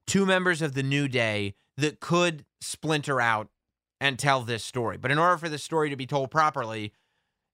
[0.07, 3.49] two members of the New Day that could splinter out
[3.99, 4.99] and tell this story.
[4.99, 6.93] But in order for the story to be told properly,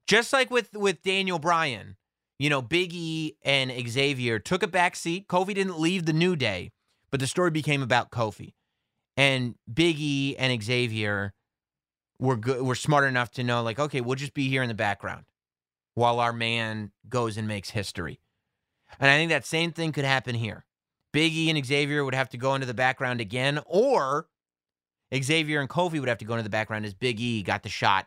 [0.08, 1.96] just like with with Daniel Bryan,
[2.38, 5.28] you know, Big E and Xavier took a back seat.
[5.28, 6.72] Kofi didn't leave the New Day,
[7.10, 8.54] but the story became about Kofi.
[9.16, 11.32] And Big E and Xavier
[12.18, 14.74] were good were smart enough to know like, okay, we'll just be here in the
[14.74, 15.24] background
[15.94, 18.20] while our man goes and makes history.
[18.98, 20.64] And I think that same thing could happen here.
[21.12, 24.26] Big E and Xavier would have to go into the background again, or
[25.14, 27.68] Xavier and Kofi would have to go into the background as Big E got the
[27.68, 28.06] shot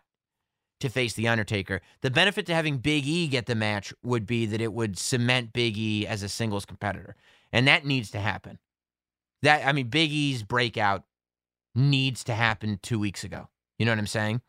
[0.79, 1.81] to face The Undertaker.
[2.01, 5.53] The benefit to having Big E get the match would be that it would cement
[5.53, 7.15] Big E as a singles competitor.
[7.51, 8.59] And that needs to happen.
[9.41, 11.03] That I mean, Big E's breakout
[11.75, 13.49] needs to happen two weeks ago.
[13.77, 14.41] You know what I'm saying?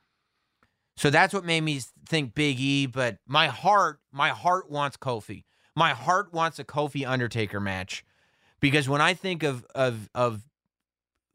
[0.97, 5.45] So that's what made me think Big E, but my heart, my heart wants Kofi.
[5.77, 8.05] My heart wants a Kofi Undertaker match.
[8.61, 10.43] Because when I think of of of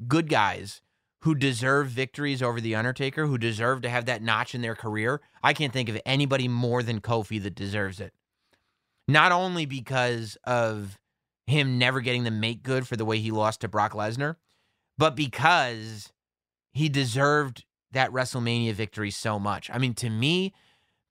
[0.07, 0.81] good guys
[1.23, 5.21] who deserve victories over the Undertaker, who deserve to have that notch in their career,
[5.41, 8.13] I can't think of anybody more than Kofi that deserves it.
[9.07, 10.99] Not only because of
[11.47, 14.35] him never getting the make good for the way he lost to Brock Lesnar,
[14.97, 16.11] but because
[16.73, 17.63] he deserved
[17.93, 19.69] that WrestleMania victory so much.
[19.71, 20.53] I mean, to me,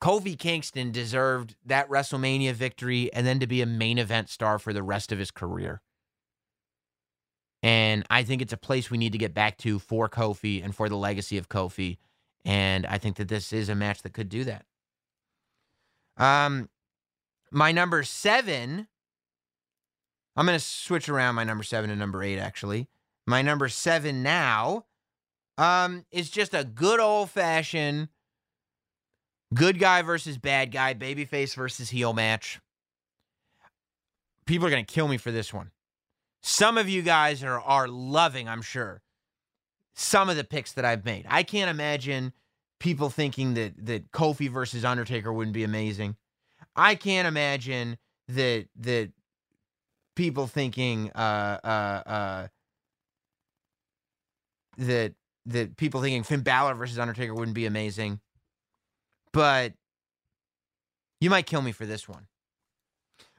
[0.03, 4.75] Kofi Kingston deserved that WrestleMania victory and then to be a main event star for
[4.75, 5.81] the rest of his career.
[7.63, 10.75] And I think it's a place we need to get back to for Kofi and
[10.75, 11.99] for the legacy of Kofi.
[12.45, 14.65] And I think that this is a match that could do that.
[16.17, 16.69] Um,
[17.51, 18.89] my number seven,
[20.35, 22.89] I'm going to switch around my number seven to number eight, actually.
[23.27, 24.87] My number seven now
[25.59, 28.09] um, is just a good old fashioned
[29.53, 32.61] good guy versus bad guy, babyface versus heel match.
[34.47, 35.71] People are going to kill me for this one.
[36.43, 39.03] Some of you guys are are loving, I'm sure,
[39.95, 41.27] some of the picks that I've made.
[41.29, 42.33] I can't imagine
[42.81, 46.17] people thinking that that Kofi versus Undertaker wouldn't be amazing.
[46.75, 49.13] I can't imagine that that
[50.17, 52.49] people thinking uh uh uh
[54.79, 55.15] that
[55.47, 58.21] that people thinking Finn Balor versus Undertaker wouldn't be amazing.
[59.33, 59.75] But
[61.21, 62.27] you might kill me for this one.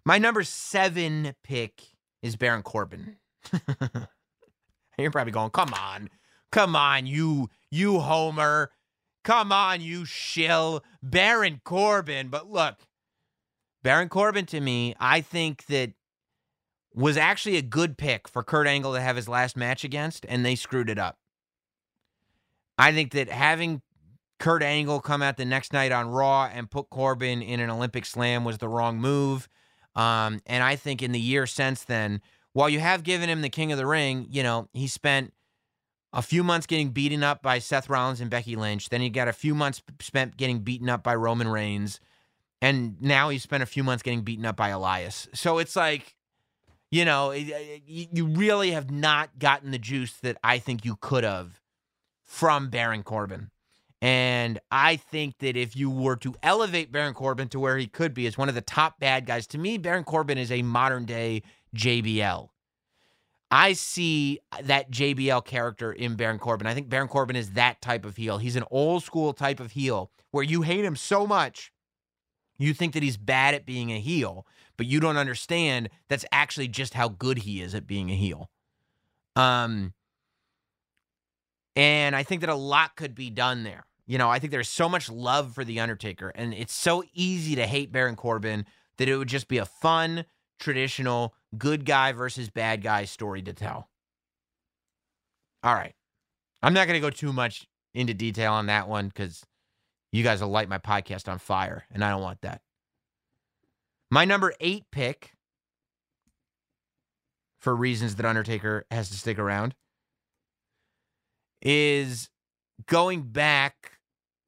[0.05, 1.92] My number seven pick
[2.23, 3.17] is Baron Corbin.
[4.97, 6.09] You're probably going, come on,
[6.51, 8.71] come on, you you homer,
[9.23, 12.29] come on, you shill, Baron Corbin.
[12.29, 12.77] But look,
[13.83, 15.91] Baron Corbin to me, I think that
[16.95, 20.45] was actually a good pick for Kurt Angle to have his last match against, and
[20.45, 21.17] they screwed it up.
[22.77, 23.81] I think that having
[24.39, 28.05] Kurt Angle come out the next night on Raw and put Corbin in an Olympic
[28.05, 29.49] slam was the wrong move.
[29.95, 32.21] Um, and I think in the year since then,
[32.53, 35.33] while you have given him the King of the Ring, you know, he spent
[36.13, 38.89] a few months getting beaten up by Seth Rollins and Becky Lynch.
[38.89, 41.99] Then he got a few months spent getting beaten up by Roman Reigns.
[42.61, 45.27] And now he's spent a few months getting beaten up by Elias.
[45.33, 46.15] So it's like,
[46.91, 51.59] you know, you really have not gotten the juice that I think you could have
[52.23, 53.49] from Baron Corbin.
[54.03, 58.13] And I think that if you were to elevate Baron Corbin to where he could
[58.13, 61.05] be as one of the top bad guys, to me, Baron Corbin is a modern
[61.05, 61.41] day
[61.73, 62.49] JBL.
[63.49, 66.67] I see that JBL character in Baron Corbin.
[66.67, 68.39] I think Baron Corbin is that type of heel.
[68.39, 71.71] He's an old school type of heel where you hate him so much,
[72.57, 74.45] you think that he's bad at being a heel,
[74.75, 78.49] but you don't understand that's actually just how good he is at being a heel.
[79.37, 79.93] Um,
[81.77, 83.85] and I think that a lot could be done there.
[84.05, 87.55] You know, I think there's so much love for The Undertaker, and it's so easy
[87.55, 88.65] to hate Baron Corbin
[88.97, 90.25] that it would just be a fun,
[90.59, 93.89] traditional, good guy versus bad guy story to tell.
[95.63, 95.93] All right.
[96.61, 99.43] I'm not going to go too much into detail on that one because
[100.11, 102.61] you guys will light my podcast on fire, and I don't want that.
[104.11, 105.33] My number eight pick,
[107.59, 109.73] for reasons that Undertaker has to stick around,
[111.61, 112.29] is
[112.85, 113.92] going back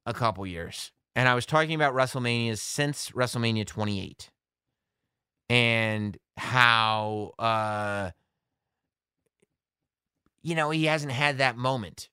[0.06, 0.92] a couple years.
[1.14, 4.30] And I was talking about WrestleMania since WrestleMania 28
[5.48, 8.10] and how, uh,
[10.42, 12.08] you know, he hasn't had that moment.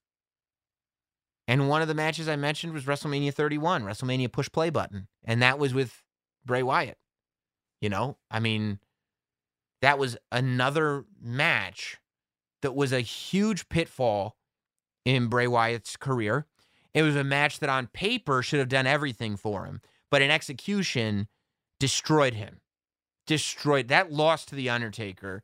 [1.48, 5.08] And one of the matches I mentioned was WrestleMania 31, WrestleMania push play button.
[5.26, 6.02] And that was with
[6.46, 6.98] Bray Wyatt.
[7.82, 8.80] You know, I mean,
[9.82, 11.98] that was another match
[12.62, 14.38] that was a huge pitfall
[15.04, 16.48] in Bray Wyatt's career
[16.94, 19.82] It was a match that on paper should have done everything for him,
[20.12, 21.28] but in execution
[21.80, 22.62] destroyed him.
[23.26, 23.88] Destroyed.
[23.88, 25.44] That loss to The Undertaker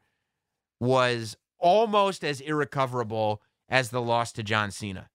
[0.80, 5.10] was almost as irrecoverable as the loss to John Cena.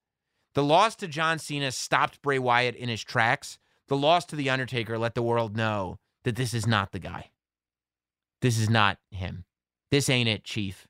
[0.55, 3.59] The loss to John Cena stopped Bray Wyatt in his tracks.
[3.89, 7.30] The loss to The Undertaker let the world know that this is not the guy.
[8.41, 9.45] This is not him.
[9.91, 10.87] This ain't it, Chief.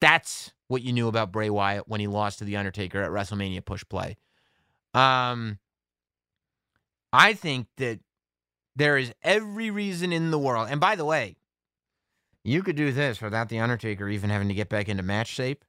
[0.00, 3.64] That's what you knew about Bray Wyatt when he lost to The Undertaker at WrestleMania
[3.64, 4.16] Push Play.
[4.94, 5.58] Um,
[7.12, 8.00] I think that
[8.76, 10.68] there is every reason in the world.
[10.70, 11.36] And by the way,
[12.44, 15.64] you could do this without The Undertaker even having to get back into match shape.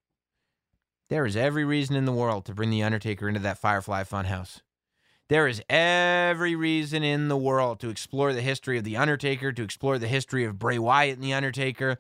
[1.10, 4.62] There is every reason in the world to bring The Undertaker into that Firefly Funhouse.
[5.28, 9.64] There is every reason in the world to explore the history of The Undertaker, to
[9.64, 11.98] explore the history of Bray Wyatt and The Undertaker.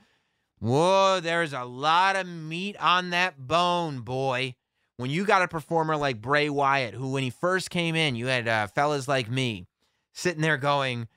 [0.59, 4.55] Whoa, there's a lot of meat on that bone, boy.
[4.97, 8.27] When you got a performer like Bray Wyatt, who when he first came in, you
[8.27, 9.67] had uh, fellas like me
[10.13, 11.07] sitting there going,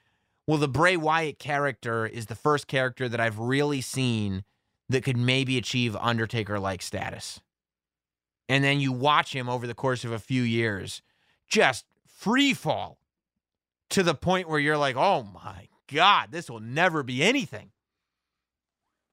[0.46, 4.44] well, the Bray Wyatt character is the first character that I've really seen
[4.88, 7.40] that could maybe achieve Undertaker like status.
[8.48, 11.02] And then you watch him over the course of a few years
[11.48, 12.98] just free fall
[13.90, 17.70] to the point where you're like, oh my God, this will never be anything.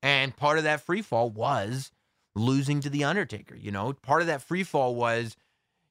[0.03, 1.91] And part of that free fall was
[2.35, 3.55] losing to The Undertaker.
[3.55, 5.35] You know, part of that free fall was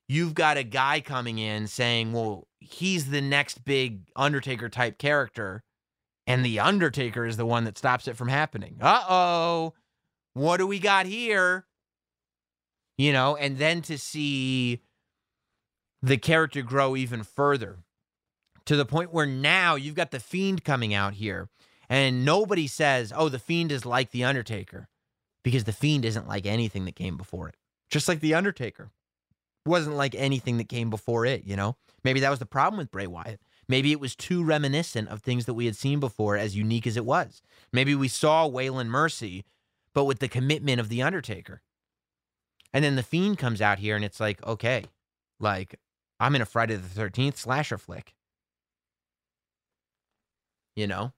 [0.09, 5.63] you've got a guy coming in saying, well, he's the next big Undertaker type character.
[6.27, 8.77] And The Undertaker is the one that stops it from happening.
[8.81, 9.75] Uh oh.
[10.35, 11.67] What do we got here?
[12.97, 14.83] You know, and then to see
[16.03, 17.79] the character grow even further
[18.67, 21.49] to the point where now you've got the Fiend coming out here.
[21.89, 24.89] And nobody says, oh, the Fiend is like The Undertaker
[25.43, 27.57] because the Fiend isn't like anything that came before it.
[27.91, 28.91] Just like The Undertaker
[29.67, 31.77] wasn't like anything that came before it, you know?
[32.03, 33.41] Maybe that was the problem with Bray Wyatt.
[33.69, 36.97] Maybe it was too reminiscent of things that we had seen before, as unique as
[36.97, 37.43] it was.
[37.73, 39.45] Maybe we saw Waylon Mercy,
[39.95, 41.63] but with the commitment of The Undertaker.
[42.73, 44.85] And then The Fiend comes out here and it's like, okay,
[45.39, 45.79] like
[46.19, 48.15] I'm in a Friday the 13th slasher flick.
[50.75, 51.13] You know?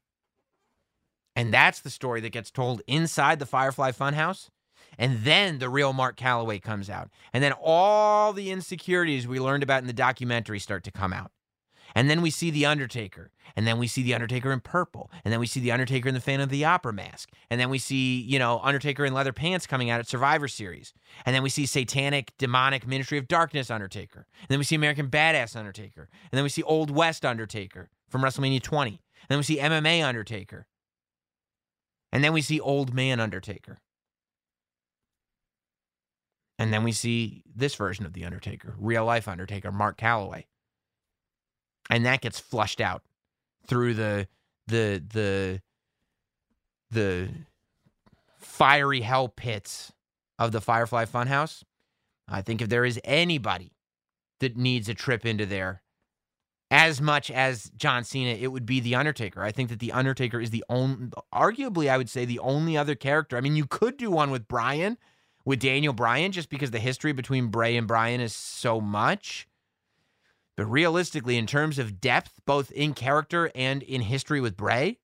[1.34, 4.48] And that's the story that gets told inside the Firefly Funhouse.
[4.98, 7.10] And then the real Mark Calaway comes out.
[7.32, 11.30] And then all the insecurities we learned about in the documentary start to come out.
[11.94, 13.30] And then we see The Undertaker.
[13.54, 15.10] And then we see The Undertaker in purple.
[15.24, 17.30] And then we see The Undertaker in the Phantom of the Opera mask.
[17.50, 20.94] And then we see, you know, Undertaker in leather pants coming out at Survivor Series.
[21.26, 24.26] And then we see Satanic, Demonic, Ministry of Darkness Undertaker.
[24.40, 26.08] And then we see American Badass Undertaker.
[26.30, 28.90] And then we see Old West Undertaker from WrestleMania 20.
[28.90, 30.66] And then we see MMA Undertaker.
[32.12, 33.78] And then we see Old Man Undertaker.
[36.58, 40.44] And then we see this version of The Undertaker, real life Undertaker, Mark Calaway.
[41.90, 43.02] And that gets flushed out
[43.66, 44.28] through the
[44.66, 45.60] the the
[46.90, 47.30] the
[48.38, 49.92] fiery hell pits
[50.38, 51.64] of the Firefly Funhouse.
[52.28, 53.72] I think if there is anybody
[54.40, 55.81] that needs a trip into there
[56.72, 59.42] as much as John Cena, it would be The Undertaker.
[59.42, 62.94] I think that The Undertaker is the only, arguably, I would say, the only other
[62.94, 63.36] character.
[63.36, 64.96] I mean, you could do one with Bryan,
[65.44, 69.46] with Daniel Bryan, just because the history between Bray and Bryan is so much.
[70.56, 74.98] But realistically, in terms of depth, both in character and in history with Bray,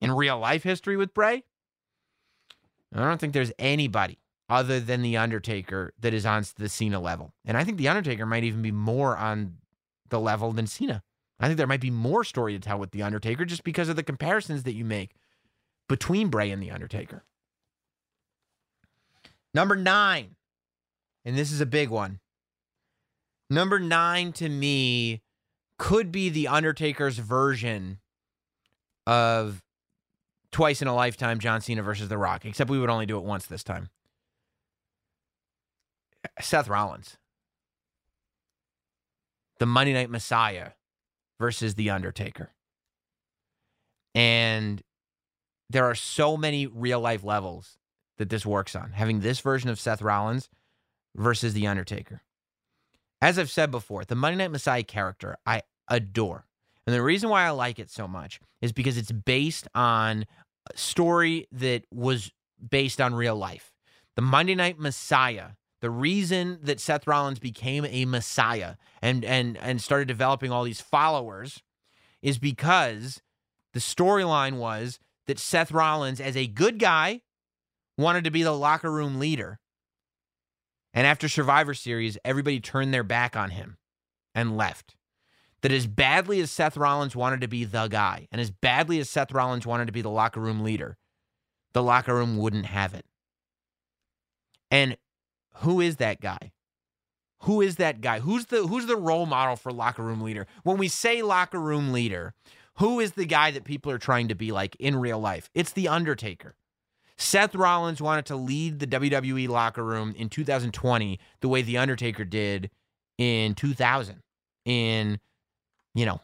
[0.00, 1.42] in real life history with Bray,
[2.94, 7.32] I don't think there's anybody other than The Undertaker that is on the Cena level.
[7.44, 9.56] And I think The Undertaker might even be more on
[10.10, 11.02] the level than Cena.
[11.40, 13.96] I think there might be more story to tell with The Undertaker just because of
[13.96, 15.14] the comparisons that you make
[15.88, 17.24] between Bray and The Undertaker.
[19.54, 20.36] Number nine,
[21.24, 22.20] and this is a big one.
[23.50, 25.22] Number nine to me
[25.78, 27.98] could be The Undertaker's version
[29.06, 29.62] of
[30.50, 33.24] twice in a lifetime John Cena versus The Rock, except we would only do it
[33.24, 33.90] once this time.
[36.40, 37.16] Seth Rollins.
[39.58, 40.72] The Monday Night Messiah
[41.38, 42.52] versus The Undertaker.
[44.14, 44.82] And
[45.70, 47.78] there are so many real life levels
[48.16, 48.92] that this works on.
[48.92, 50.48] Having this version of Seth Rollins
[51.14, 52.22] versus The Undertaker.
[53.20, 56.46] As I've said before, the Monday Night Messiah character I adore.
[56.86, 60.24] And the reason why I like it so much is because it's based on
[60.72, 62.32] a story that was
[62.70, 63.72] based on real life.
[64.16, 65.50] The Monday Night Messiah
[65.80, 70.80] the reason that Seth Rollins became a messiah and and and started developing all these
[70.80, 71.62] followers
[72.22, 73.22] is because
[73.74, 77.22] the storyline was that Seth Rollins as a good guy
[77.96, 79.60] wanted to be the locker room leader.
[80.94, 83.76] And after Survivor Series, everybody turned their back on him.
[84.34, 84.94] and left.
[85.62, 89.10] That as badly as Seth Rollins wanted to be the guy, and as badly as
[89.10, 90.96] Seth Rollins wanted to be the locker room leader,
[91.72, 93.04] the locker room wouldn't have it.
[94.70, 94.96] And
[95.60, 96.52] who is that guy?
[97.42, 98.20] Who is that guy?
[98.20, 100.46] Who's the who's the role model for locker room leader?
[100.64, 102.34] When we say locker room leader,
[102.78, 105.48] who is the guy that people are trying to be like in real life?
[105.54, 106.56] It's the Undertaker.
[107.16, 112.24] Seth Rollins wanted to lead the WWE locker room in 2020 the way the Undertaker
[112.24, 112.70] did
[113.18, 114.22] in 2000
[114.64, 115.18] in
[115.94, 116.20] you know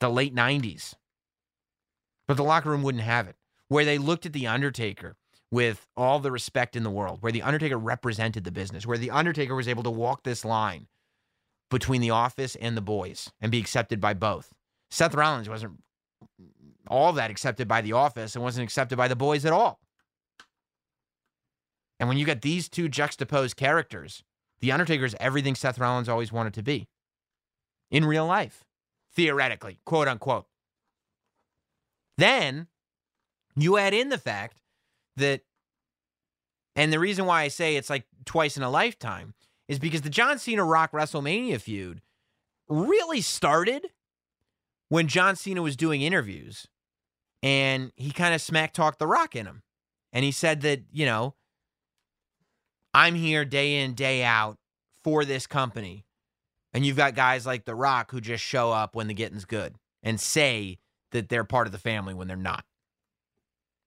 [0.00, 0.94] the late 90s.
[2.26, 3.36] But the locker room wouldn't have it.
[3.68, 5.16] Where they looked at the Undertaker
[5.50, 9.10] with all the respect in the world, where The Undertaker represented the business, where The
[9.10, 10.88] Undertaker was able to walk this line
[11.70, 14.52] between the office and the boys and be accepted by both.
[14.90, 15.82] Seth Rollins wasn't
[16.88, 19.80] all that accepted by the office and wasn't accepted by the boys at all.
[22.00, 24.22] And when you get these two juxtaposed characters,
[24.60, 26.88] The Undertaker is everything Seth Rollins always wanted to be
[27.90, 28.64] in real life,
[29.14, 30.46] theoretically, quote unquote.
[32.16, 32.68] Then
[33.56, 34.60] you add in the fact
[35.18, 35.42] that,
[36.76, 39.34] and the reason why I say it's like twice in a lifetime
[39.68, 42.00] is because the John Cena Rock WrestleMania feud
[42.68, 43.86] really started
[44.88, 46.66] when John Cena was doing interviews
[47.42, 49.62] and he kind of smack talked The Rock in him.
[50.12, 51.34] And he said that, you know,
[52.94, 54.56] I'm here day in, day out
[55.04, 56.06] for this company.
[56.72, 59.76] And you've got guys like The Rock who just show up when the getting's good
[60.02, 60.78] and say
[61.12, 62.64] that they're part of the family when they're not.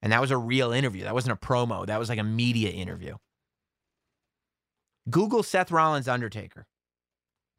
[0.02, 1.04] And that was a real interview.
[1.04, 1.86] That wasn't a promo.
[1.86, 3.16] That was like a media interview.
[5.10, 6.68] Google Seth Rollins Undertaker.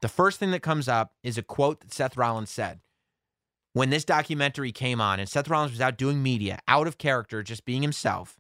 [0.00, 2.80] The first thing that comes up is a quote that Seth Rollins said
[3.72, 7.42] when this documentary came on, and Seth Rollins was out doing media, out of character,
[7.42, 8.38] just being himself.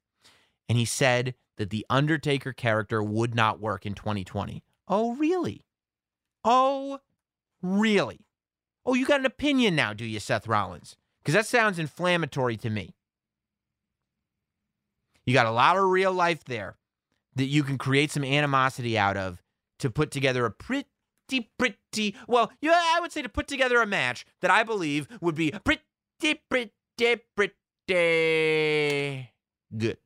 [0.68, 4.62] And he said that the Undertaker character would not work in 2020.
[4.88, 5.64] Oh, really?
[6.44, 7.00] Oh,
[7.62, 8.26] really?
[8.84, 10.96] Oh, you got an opinion now, do you, Seth Rollins?
[11.22, 12.94] Because that sounds inflammatory to me.
[15.26, 16.76] You got a lot of real life there
[17.36, 19.42] that you can create some animosity out of
[19.78, 20.86] to put together a pretty,
[21.58, 25.34] pretty, well, yeah, I would say to put together a match that I believe would
[25.34, 25.82] be pretty,
[26.48, 26.72] pretty,
[27.36, 27.54] pretty
[29.76, 29.98] good.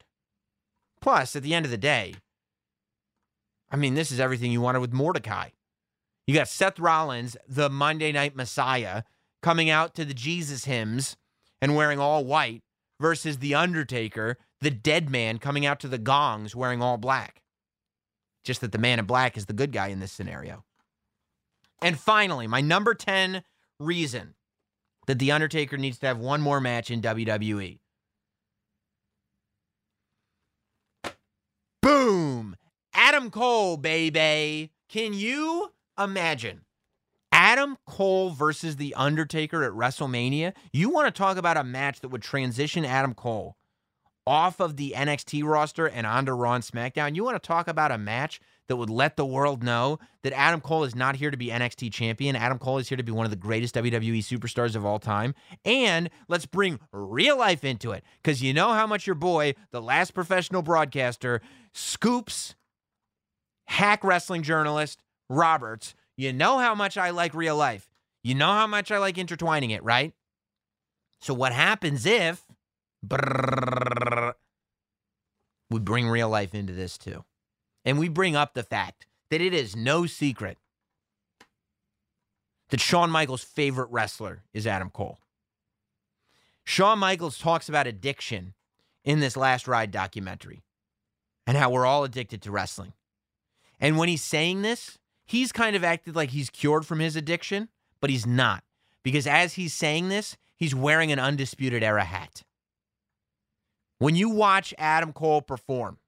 [1.01, 2.15] Plus, at the end of the day,
[3.71, 5.51] I mean, this is everything you wanted with Mordecai.
[6.27, 9.03] You got Seth Rollins, the Monday Night Messiah,
[9.43, 11.17] coming out to the Jesus hymns
[11.61, 12.63] and wearing all white
[13.01, 17.43] versus The Undertaker, the dead man, coming out to the gongs wearing all black.
[18.45, 20.65] Just that the man in black is the good guy in this scenario.
[21.83, 23.43] And finally, my number 10
[23.79, 24.35] reason
[25.07, 27.79] that The Undertaker needs to have one more match in WWE.
[31.83, 32.57] Boom!
[32.95, 34.73] Adam Cole, baby.
[34.89, 36.63] Can you imagine
[37.31, 40.55] Adam Cole versus The Undertaker at WrestleMania?
[40.73, 43.57] You want to talk about a match that would transition Adam Cole
[44.27, 47.15] off of the NXT roster and onto Raw and SmackDown?
[47.15, 50.61] You want to talk about a match that would let the world know that Adam
[50.61, 52.35] Cole is not here to be NXT champion.
[52.35, 55.35] Adam Cole is here to be one of the greatest WWE superstars of all time.
[55.65, 59.83] And let's bring real life into it because you know how much your boy, the
[59.83, 61.41] last professional broadcaster,
[61.73, 62.55] scoops
[63.67, 65.95] hack wrestling journalist Roberts.
[66.17, 67.89] You know how much I like real life.
[68.23, 70.13] You know how much I like intertwining it, right?
[71.21, 72.46] So, what happens if
[73.05, 74.35] brrrr,
[75.71, 77.25] we bring real life into this too?
[77.85, 80.59] And we bring up the fact that it is no secret
[82.71, 85.19] that Shawn Michaels' favorite wrestler is Adam Cole.
[86.65, 88.55] Shawn Michaels talks about addiction
[89.05, 90.63] in this Last Ride documentary
[91.47, 92.93] and how we're all addicted to wrestling.
[93.79, 97.69] And when he's saying this, he's kind of acted like he's cured from his addiction,
[98.01, 98.65] but he's not.
[99.05, 102.43] Because as he's saying this, he's wearing an Undisputed Era hat.
[103.99, 105.99] When you watch Adam Cole perform,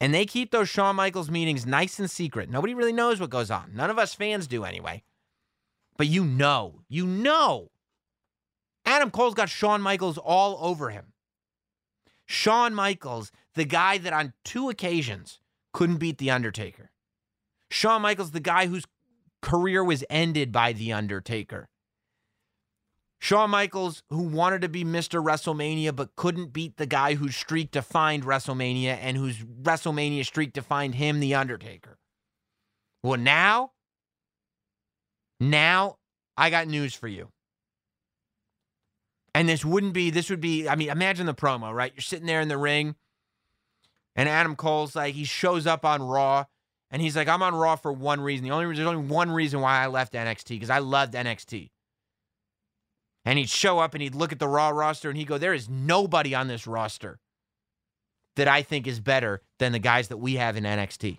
[0.00, 3.50] and they keep those Shawn Michaels meetings nice and secret, nobody really knows what goes
[3.50, 3.70] on.
[3.74, 5.02] None of us fans do anyway.
[5.96, 7.70] But you know, you know,
[8.84, 11.12] Adam Cole's got Shawn Michaels all over him.
[12.26, 15.38] Shawn Michaels, the guy that on two occasions
[15.72, 16.90] couldn't beat The Undertaker.
[17.70, 18.86] Shawn Michaels, the guy whose
[19.40, 21.68] career was ended by The Undertaker.
[23.22, 25.24] Shawn Michaels, who wanted to be Mr.
[25.24, 30.96] WrestleMania but couldn't beat the guy whose streak defined WrestleMania and whose WrestleMania streak defined
[30.96, 31.98] him, The Undertaker.
[33.04, 33.74] Well, now,
[35.38, 35.98] now
[36.36, 37.28] I got news for you.
[39.36, 41.92] And this wouldn't be, this would be, I mean, imagine the promo, right?
[41.94, 42.96] You're sitting there in the ring,
[44.16, 46.46] and Adam Cole's like, he shows up on Raw,
[46.90, 48.42] And he's like, I'm on Raw for one reason.
[48.42, 51.70] The only reason, there's only one reason why I left NXT because I loved NXT.
[53.24, 55.54] And he'd show up and he'd look at the Raw roster and he'd go, There
[55.54, 57.20] is nobody on this roster
[58.36, 61.18] that I think is better than the guys that we have in NXT.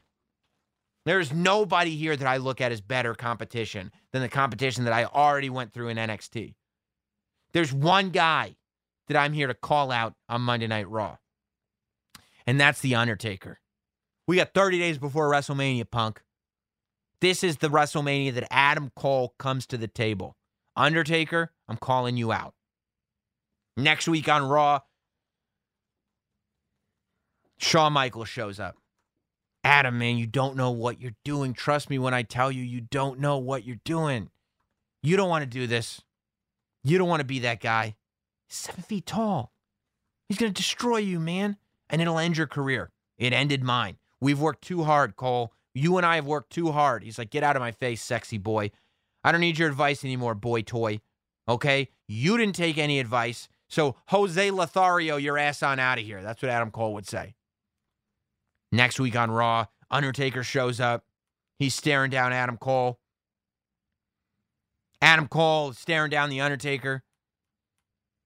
[1.06, 5.06] There's nobody here that I look at as better competition than the competition that I
[5.06, 6.56] already went through in NXT.
[7.54, 8.56] There's one guy
[9.08, 11.18] that I'm here to call out on Monday Night Raw,
[12.48, 13.60] and that's The Undertaker.
[14.28, 16.22] We got 30 days before WrestleMania, punk.
[17.20, 20.38] This is the WrestleMania that Adam Cole comes to the table.
[20.76, 22.54] Undertaker, I'm calling you out.
[23.76, 24.82] Next week on Raw,
[27.58, 28.76] Shawn Michaels shows up.
[29.64, 31.56] Adam, man, you don't know what you're doing.
[31.56, 34.30] Trust me when I tell you, you don't know what you're doing.
[35.02, 36.00] You don't want to do this.
[36.84, 37.96] You don't want to be that guy.
[38.48, 39.52] He's seven feet tall.
[40.30, 41.58] He's going to destroy you, man.
[41.90, 42.92] And it'll end your career.
[43.18, 43.98] It ended mine.
[44.22, 45.54] We've worked too hard, Cole.
[45.74, 47.04] You and I have worked too hard.
[47.04, 48.70] He's like, get out of my face, sexy boy.
[49.24, 51.02] I don't need your advice anymore, boy toy.
[51.48, 51.90] Okay?
[52.08, 53.48] You didn't take any advice.
[53.70, 56.22] So, Jose Lothario, your ass on out of here.
[56.22, 57.36] That's what Adam Cole would say.
[58.72, 61.06] Next week on Raw, Undertaker shows up.
[61.60, 63.00] He's staring down Adam Cole.
[65.02, 67.04] Adam Cole is staring down The Undertaker.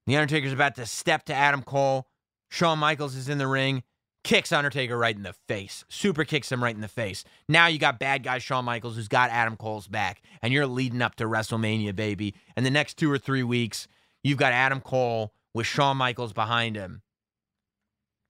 [0.06, 2.06] The Undertaker's about to step to Adam Cole.
[2.50, 3.82] Shawn Michaels is in the ring,
[4.24, 5.84] kicks Undertaker right in the face.
[5.88, 7.24] Super kicks him right in the face.
[7.48, 11.02] Now you got bad guy Shawn Michaels who's got Adam Cole's back, and you're leading
[11.02, 12.34] up to WrestleMania, baby.
[12.56, 13.88] And the next two or three weeks,
[14.22, 17.02] you've got Adam Cole with Shawn Michaels behind him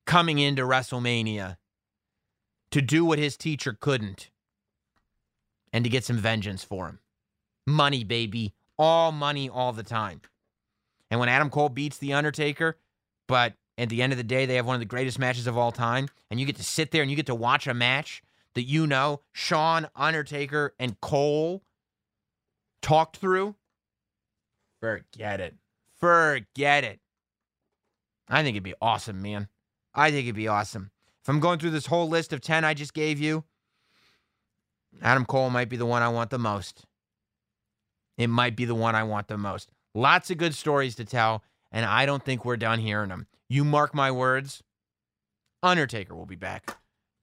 [0.07, 1.59] coming into WrestleMania
[2.71, 4.31] to do what his teacher couldn't
[5.73, 6.99] and to get some vengeance for him.
[7.67, 8.55] Money, baby.
[8.79, 10.23] All money all the time.
[11.11, 12.79] And when Adam Cole beats The Undertaker,
[13.27, 15.57] but at the end of the day, they have one of the greatest matches of
[15.57, 18.23] all time, and you get to sit there and you get to watch a match
[18.55, 21.63] that you know Shawn, Undertaker, and Cole
[22.83, 23.55] talked through,
[24.81, 25.55] forget it.
[26.01, 27.01] Forget it.
[28.29, 29.49] I think it'd be awesome, man.
[29.95, 30.91] I think it'd be awesome.
[31.23, 33.45] If I'm going through this whole list of 10 I just gave you,
[35.03, 36.85] Adam Cole might be the one I want the most.
[38.17, 39.71] It might be the one I want the most.
[39.95, 43.27] Lots of good stories to tell, and I don't think we're done hearing them.
[43.51, 44.63] You mark my words,
[45.63, 46.77] Undertaker will be back,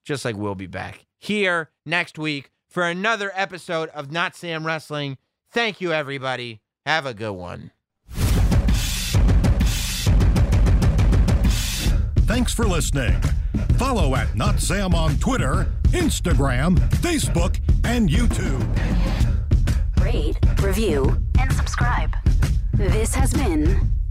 [0.04, 5.18] just like we'll be back here next week for another episode of Not Sam Wrestling.
[5.52, 6.62] Thank you, everybody.
[6.84, 7.70] Have a good one.
[12.26, 13.22] Thanks for listening.
[13.78, 18.66] Follow at Not Sam on Twitter, Instagram, Facebook, and YouTube.
[20.02, 22.16] Rate, review, and subscribe.
[22.74, 23.95] This has been